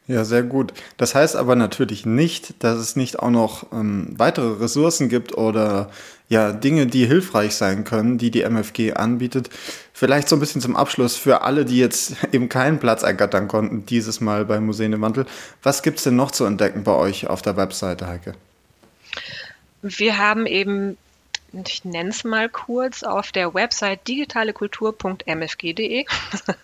Ja, 0.07 0.23
sehr 0.23 0.43
gut. 0.43 0.73
Das 0.95 1.15
heißt 1.15 1.35
aber 1.35 1.57
natürlich 1.57 2.05
nicht, 2.05 2.63
dass 2.63 2.77
es 2.77 2.95
nicht 2.95 3.19
auch 3.19 3.29
noch 3.29 3.71
ähm, 3.73 4.13
weitere 4.17 4.61
Ressourcen 4.61 5.09
gibt 5.09 5.37
oder 5.37 5.89
ja 6.29 6.53
Dinge, 6.53 6.87
die 6.87 7.05
hilfreich 7.05 7.55
sein 7.55 7.83
können, 7.83 8.17
die 8.17 8.31
die 8.31 8.43
MFG 8.43 8.93
anbietet. 8.93 9.49
Vielleicht 9.91 10.29
so 10.29 10.37
ein 10.37 10.39
bisschen 10.39 10.61
zum 10.61 10.77
Abschluss 10.77 11.17
für 11.17 11.41
alle, 11.41 11.65
die 11.65 11.77
jetzt 11.77 12.15
eben 12.31 12.47
keinen 12.47 12.79
Platz 12.79 13.03
ergattern 13.03 13.49
konnten 13.49 13.85
dieses 13.85 14.21
Mal 14.21 14.45
beim 14.45 14.65
Museen 14.65 14.93
im 14.93 15.01
Wandel. 15.01 15.25
Was 15.61 15.83
gibt's 15.83 16.03
denn 16.03 16.15
noch 16.15 16.31
zu 16.31 16.45
entdecken 16.45 16.83
bei 16.83 16.93
euch 16.93 17.27
auf 17.27 17.41
der 17.41 17.57
Webseite, 17.57 18.07
Heike? 18.07 18.33
Wir 19.81 20.17
haben 20.17 20.45
eben 20.45 20.97
ich 21.53 21.85
nenne 21.85 22.09
es 22.09 22.23
mal 22.23 22.49
kurz, 22.49 23.03
auf 23.03 23.31
der 23.31 23.53
Website 23.53 24.07
digitalekultur.mfg.de 24.07 26.05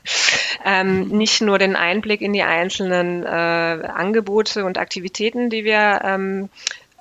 ähm, 0.66 1.08
nicht 1.08 1.42
nur 1.42 1.58
den 1.58 1.76
Einblick 1.76 2.22
in 2.22 2.34
die 2.34 2.44
einzelnen 2.44 3.24
äh, 3.24 3.28
Angebote 3.28 4.66
und 4.66 4.78
Aktivitäten, 4.78 5.50
die 5.50 5.64
wir 5.64 6.02
ähm, 6.04 6.50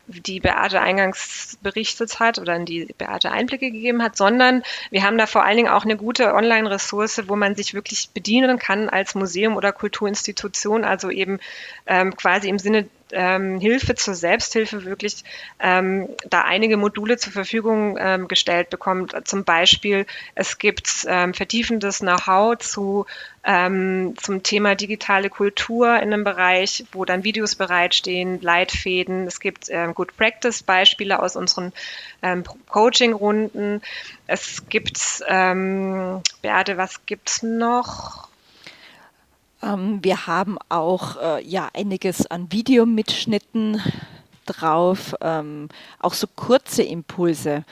die 0.06 0.40
Beate 0.40 0.80
eingangs 0.80 1.58
berichtet 1.62 2.18
hat 2.20 2.38
oder 2.38 2.56
in 2.56 2.66
die 2.66 2.92
Beate 2.98 3.30
Einblicke 3.30 3.70
gegeben 3.70 4.02
hat, 4.02 4.16
sondern 4.16 4.62
wir 4.90 5.02
haben 5.04 5.16
da 5.16 5.26
vor 5.26 5.44
allen 5.44 5.56
Dingen 5.56 5.72
auch 5.72 5.84
eine 5.84 5.96
gute 5.96 6.34
Online-Ressource, 6.34 7.22
wo 7.28 7.36
man 7.36 7.54
sich 7.54 7.74
wirklich 7.74 8.10
bedienen 8.12 8.58
kann 8.58 8.88
als 8.88 9.14
Museum 9.14 9.56
oder 9.56 9.72
Kulturinstitution, 9.72 10.84
also 10.84 11.10
eben 11.10 11.38
ähm, 11.86 12.16
quasi 12.16 12.48
im 12.48 12.58
Sinne 12.58 12.88
ähm, 13.12 13.60
Hilfe 13.60 13.94
zur 13.94 14.14
Selbsthilfe 14.14 14.84
wirklich 14.84 15.24
ähm, 15.60 16.08
da 16.28 16.42
einige 16.42 16.76
Module 16.76 17.16
zur 17.16 17.32
Verfügung 17.32 17.96
ähm, 17.98 18.28
gestellt 18.28 18.70
bekommt. 18.70 19.14
Zum 19.26 19.44
Beispiel, 19.44 20.06
es 20.34 20.58
gibt 20.58 21.06
ähm, 21.06 21.34
vertiefendes 21.34 22.00
Know-how 22.00 22.58
zu 22.58 23.06
ähm, 23.44 24.14
zum 24.20 24.42
Thema 24.42 24.74
digitale 24.74 25.28
Kultur 25.28 25.96
in 25.96 26.12
einem 26.12 26.24
Bereich, 26.24 26.84
wo 26.92 27.04
dann 27.04 27.24
Videos 27.24 27.56
bereitstehen, 27.56 28.40
Leitfäden. 28.40 29.26
Es 29.26 29.40
gibt 29.40 29.66
ähm, 29.68 29.94
Good 29.94 30.16
Practice 30.16 30.62
Beispiele 30.62 31.20
aus 31.20 31.36
unseren 31.36 31.72
ähm, 32.22 32.44
Coaching-Runden. 32.68 33.82
Es 34.26 34.68
gibt, 34.68 34.98
Beate, 35.26 36.76
was 36.76 37.04
gibt's 37.06 37.42
noch? 37.42 38.31
Ähm, 39.62 40.00
wir 40.02 40.26
haben 40.26 40.58
auch 40.68 41.16
äh, 41.20 41.44
ja 41.44 41.68
einiges 41.72 42.26
an 42.26 42.50
Videomitschnitten 42.50 43.80
drauf, 44.46 45.14
ähm, 45.20 45.68
auch 46.00 46.14
so 46.14 46.26
kurze 46.34 46.82
Impulse. 46.82 47.64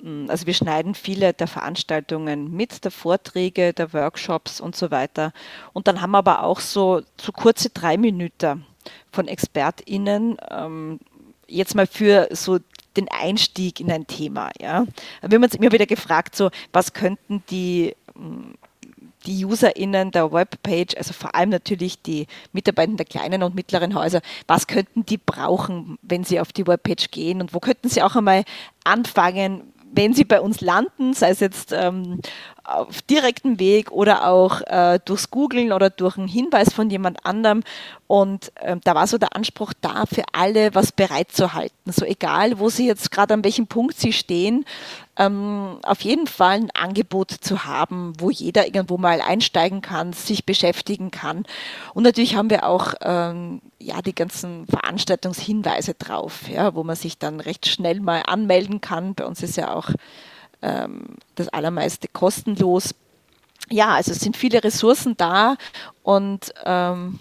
Hm, 0.00 0.26
also 0.28 0.46
wir 0.46 0.54
schneiden 0.54 0.94
viele 0.94 1.32
der 1.32 1.46
Veranstaltungen 1.46 2.52
mit, 2.52 2.84
der 2.84 2.90
Vorträge, 2.90 3.72
der 3.72 3.92
Workshops 3.92 4.60
und 4.60 4.76
so 4.76 4.90
weiter. 4.90 5.32
Und 5.72 5.86
dann 5.86 6.00
haben 6.00 6.10
wir 6.10 6.18
aber 6.18 6.42
auch 6.42 6.60
so, 6.60 7.02
so 7.20 7.32
kurze 7.32 7.70
drei 7.70 7.96
Minuten 7.96 8.66
von 9.12 9.28
ExpertInnen, 9.28 10.36
ähm, 10.50 11.00
jetzt 11.46 11.74
mal 11.74 11.86
für 11.86 12.28
so 12.32 12.58
den 12.96 13.08
Einstieg 13.08 13.80
in 13.80 13.90
ein 13.90 14.06
Thema. 14.06 14.50
Ja. 14.60 14.86
Wir 15.22 15.36
haben 15.36 15.44
uns 15.44 15.54
immer 15.54 15.72
wieder 15.72 15.86
gefragt, 15.86 16.36
so, 16.36 16.50
was 16.72 16.92
könnten 16.92 17.42
die 17.48 17.94
hm, 18.14 18.54
die 19.26 19.44
UserInnen 19.44 20.10
der 20.10 20.32
Webpage, 20.32 20.96
also 20.96 21.12
vor 21.12 21.34
allem 21.34 21.50
natürlich 21.50 22.02
die 22.02 22.26
Mitarbeiter 22.52 22.94
der 22.94 23.06
kleinen 23.06 23.42
und 23.42 23.54
mittleren 23.54 23.94
Häuser, 23.94 24.20
was 24.46 24.66
könnten 24.66 25.06
die 25.06 25.18
brauchen, 25.18 25.98
wenn 26.02 26.24
sie 26.24 26.40
auf 26.40 26.52
die 26.52 26.66
Webpage 26.66 27.10
gehen? 27.10 27.40
Und 27.40 27.54
wo 27.54 27.60
könnten 27.60 27.88
sie 27.88 28.02
auch 28.02 28.16
einmal 28.16 28.44
anfangen, 28.84 29.72
wenn 29.94 30.14
sie 30.14 30.24
bei 30.24 30.40
uns 30.40 30.60
landen, 30.60 31.12
sei 31.12 31.30
es 31.30 31.40
jetzt 31.40 31.72
ähm, 31.72 32.20
auf 32.64 33.02
direktem 33.02 33.58
Weg 33.58 33.90
oder 33.90 34.28
auch 34.28 34.60
äh, 34.62 35.00
durchs 35.04 35.30
Googlen 35.30 35.72
oder 35.72 35.90
durch 35.90 36.16
einen 36.16 36.28
Hinweis 36.28 36.72
von 36.72 36.90
jemand 36.90 37.24
anderem. 37.26 37.62
Und 38.06 38.52
ähm, 38.60 38.80
da 38.84 38.94
war 38.94 39.06
so 39.06 39.18
der 39.18 39.34
Anspruch 39.34 39.72
da, 39.80 40.04
für 40.06 40.24
alle 40.32 40.74
was 40.74 40.92
bereitzuhalten. 40.92 41.92
So 41.92 42.04
egal, 42.04 42.58
wo 42.58 42.68
sie 42.68 42.86
jetzt 42.86 43.10
gerade 43.10 43.34
an 43.34 43.44
welchem 43.44 43.66
Punkt 43.66 43.98
sie 43.98 44.12
stehen, 44.12 44.64
ähm, 45.16 45.78
auf 45.82 46.02
jeden 46.02 46.26
Fall 46.26 46.56
ein 46.56 46.70
Angebot 46.70 47.30
zu 47.30 47.64
haben, 47.64 48.12
wo 48.18 48.30
jeder 48.30 48.66
irgendwo 48.66 48.96
mal 48.96 49.20
einsteigen 49.20 49.80
kann, 49.80 50.12
sich 50.12 50.46
beschäftigen 50.46 51.10
kann. 51.10 51.44
Und 51.94 52.04
natürlich 52.04 52.36
haben 52.36 52.50
wir 52.50 52.66
auch 52.66 52.94
ähm, 53.00 53.60
ja 53.78 54.00
die 54.02 54.14
ganzen 54.14 54.66
Veranstaltungshinweise 54.66 55.94
drauf, 55.94 56.48
ja, 56.48 56.74
wo 56.74 56.84
man 56.84 56.96
sich 56.96 57.18
dann 57.18 57.40
recht 57.40 57.66
schnell 57.66 58.00
mal 58.00 58.22
anmelden 58.26 58.80
kann. 58.80 59.14
Bei 59.14 59.26
uns 59.26 59.42
ist 59.42 59.56
ja 59.56 59.74
auch 59.74 59.90
ähm, 60.62 61.16
das 61.34 61.48
allermeiste 61.48 62.08
kostenlos. 62.08 62.94
Ja, 63.70 63.94
also 63.94 64.12
es 64.12 64.20
sind 64.20 64.36
viele 64.36 64.62
Ressourcen 64.62 65.16
da 65.16 65.56
und 66.02 66.52
ähm, 66.64 67.18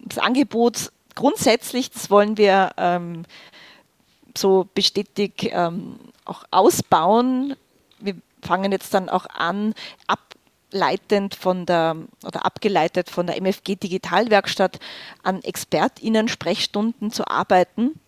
das 0.00 0.18
Angebot 0.18 0.92
grundsätzlich, 1.14 1.90
das 1.90 2.10
wollen 2.10 2.36
wir 2.36 2.70
ähm, 2.76 3.24
so 4.36 4.68
bestätigt 4.74 5.48
ähm, 5.50 5.98
auch 6.24 6.44
ausbauen. 6.50 7.56
Wir 7.98 8.14
fangen 8.42 8.72
jetzt 8.72 8.94
dann 8.94 9.08
auch 9.08 9.26
an, 9.26 9.74
ableitend 10.06 11.34
von 11.34 11.66
der 11.66 11.96
oder 12.24 12.44
abgeleitet 12.44 13.10
von 13.10 13.26
der 13.26 13.36
MFG 13.36 13.76
Digitalwerkstatt 13.76 14.78
an 15.22 15.42
ExpertInnen 15.42 16.28
Sprechstunden 16.28 17.10
zu 17.10 17.26
arbeiten. 17.26 17.98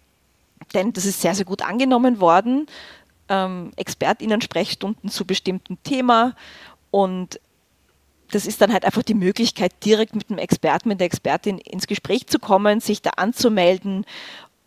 Denn 0.74 0.92
das 0.92 1.06
ist 1.06 1.22
sehr, 1.22 1.34
sehr 1.34 1.46
gut 1.46 1.62
angenommen 1.62 2.20
worden 2.20 2.66
ähm, 3.28 3.72
ExpertInnen-Sprechstunden 3.76 5.10
zu 5.10 5.24
bestimmten 5.24 5.82
Thema 5.82 6.34
und 6.90 7.40
das 8.30 8.46
ist 8.46 8.60
dann 8.60 8.72
halt 8.72 8.84
einfach 8.84 9.02
die 9.02 9.14
Möglichkeit, 9.14 9.72
direkt 9.84 10.14
mit 10.14 10.30
dem 10.30 10.38
Experten, 10.38 10.90
mit 10.90 11.00
der 11.00 11.06
Expertin 11.06 11.58
ins 11.58 11.86
Gespräch 11.86 12.26
zu 12.26 12.38
kommen, 12.38 12.80
sich 12.80 13.00
da 13.00 13.10
anzumelden 13.16 14.04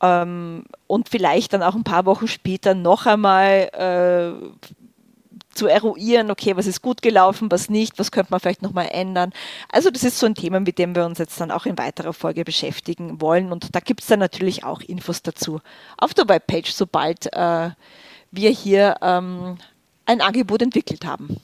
ähm, 0.01 0.65
und 0.87 1.09
vielleicht 1.09 1.53
dann 1.53 1.63
auch 1.63 1.75
ein 1.75 1.83
paar 1.83 2.05
Wochen 2.05 2.27
später 2.27 2.73
noch 2.73 3.05
einmal 3.05 3.69
äh, 3.73 4.69
zu 5.53 5.67
eruieren, 5.67 6.31
okay, 6.31 6.55
was 6.55 6.65
ist 6.65 6.81
gut 6.81 7.01
gelaufen, 7.01 7.51
was 7.51 7.69
nicht, 7.69 7.99
was 7.99 8.11
könnte 8.11 8.31
man 8.31 8.39
vielleicht 8.39 8.61
nochmal 8.61 8.87
ändern. 8.91 9.33
Also 9.69 9.91
das 9.91 10.03
ist 10.03 10.17
so 10.17 10.25
ein 10.25 10.35
Thema, 10.35 10.61
mit 10.61 10.77
dem 10.77 10.95
wir 10.95 11.05
uns 11.05 11.19
jetzt 11.19 11.39
dann 11.41 11.51
auch 11.51 11.65
in 11.65 11.77
weiterer 11.77 12.13
Folge 12.13 12.45
beschäftigen 12.45 13.21
wollen 13.21 13.51
und 13.51 13.75
da 13.75 13.79
gibt 13.79 14.01
es 14.01 14.07
dann 14.07 14.19
natürlich 14.19 14.63
auch 14.63 14.81
Infos 14.81 15.21
dazu 15.21 15.59
auf 15.97 16.13
der 16.13 16.29
Webpage, 16.29 16.71
sobald 16.71 17.31
äh, 17.33 17.71
wir 18.31 18.49
hier 18.49 18.97
ähm, 19.01 19.57
ein 20.05 20.21
Angebot 20.21 20.61
entwickelt 20.61 21.05
haben. 21.05 21.37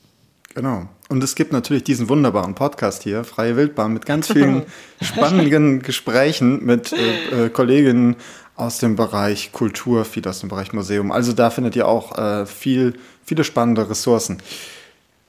Genau. 0.55 0.89
Und 1.09 1.23
es 1.23 1.35
gibt 1.35 1.53
natürlich 1.53 1.83
diesen 1.83 2.09
wunderbaren 2.09 2.55
Podcast 2.55 3.03
hier, 3.03 3.23
Freie 3.23 3.55
Wildbahn, 3.55 3.93
mit 3.93 4.05
ganz 4.05 4.31
vielen 4.31 4.63
spannenden 5.01 5.81
Gesprächen 5.81 6.65
mit 6.65 6.93
äh, 6.93 7.45
äh, 7.45 7.49
Kolleginnen 7.49 8.15
aus 8.55 8.79
dem 8.79 8.95
Bereich 8.95 9.51
Kultur, 9.51 10.03
viel 10.03 10.27
aus 10.27 10.39
dem 10.39 10.49
Bereich 10.49 10.73
Museum. 10.73 11.11
Also 11.11 11.31
da 11.31 11.51
findet 11.51 11.75
ihr 11.75 11.87
auch 11.87 12.17
äh, 12.17 12.45
viel, 12.45 12.95
viele 13.23 13.43
spannende 13.43 13.89
Ressourcen. 13.89 14.41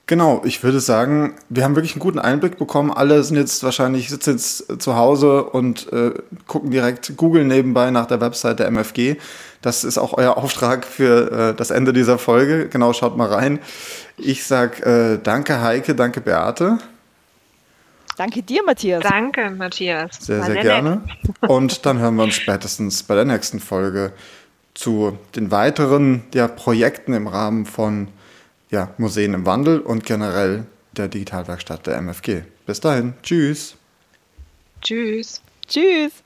Genau, 0.09 0.41
ich 0.43 0.63
würde 0.63 0.79
sagen, 0.79 1.35
wir 1.49 1.63
haben 1.63 1.75
wirklich 1.75 1.93
einen 1.93 1.99
guten 1.99 2.17
Einblick 2.17 2.57
bekommen. 2.57 2.89
Alle 2.89 3.21
sind 3.21 3.37
jetzt 3.37 3.61
wahrscheinlich, 3.61 4.09
sitzen 4.09 4.31
jetzt 4.31 4.81
zu 4.81 4.95
Hause 4.95 5.43
und 5.43 5.93
äh, 5.93 6.13
gucken 6.47 6.71
direkt 6.71 7.15
Google 7.15 7.45
nebenbei 7.45 7.91
nach 7.91 8.07
der 8.07 8.19
Website 8.19 8.57
der 8.57 8.71
MFG. 8.71 9.17
Das 9.61 9.83
ist 9.83 9.99
auch 9.99 10.17
euer 10.17 10.35
Auftrag 10.35 10.83
für 10.83 11.51
äh, 11.51 11.53
das 11.53 11.69
Ende 11.69 11.93
dieser 11.93 12.17
Folge. 12.17 12.69
Genau, 12.69 12.91
schaut 12.93 13.17
mal 13.17 13.27
rein. 13.27 13.59
Ich 14.17 14.45
sag 14.45 14.83
äh, 14.83 15.19
danke 15.21 15.61
Heike, 15.61 15.93
danke 15.93 16.21
Beate. 16.21 16.79
Danke 18.17 18.41
dir, 18.41 18.63
Matthias. 18.63 19.03
Danke, 19.03 19.51
Matthias. 19.51 20.17
Sehr, 20.21 20.41
sehr 20.41 20.63
gerne. 20.63 21.03
Und 21.41 21.85
dann 21.85 21.99
hören 21.99 22.15
wir 22.15 22.23
uns 22.23 22.33
spätestens 22.33 23.03
bei 23.03 23.13
der 23.13 23.25
nächsten 23.25 23.59
Folge 23.59 24.11
zu 24.73 25.19
den 25.35 25.51
weiteren 25.51 26.23
ja, 26.33 26.47
Projekten 26.47 27.13
im 27.13 27.27
Rahmen 27.27 27.67
von 27.67 28.07
ja, 28.69 28.93
Museen 28.97 29.33
im 29.33 29.45
Wandel 29.45 29.79
und 29.79 30.05
generell 30.05 30.65
der 30.91 31.07
Digitalwerkstatt 31.07 31.87
der 31.87 31.97
MFG. 31.97 32.43
Bis 32.65 32.79
dahin. 32.79 33.13
Tschüss. 33.23 33.75
Tschüss. 34.81 35.41
Tschüss. 35.67 36.23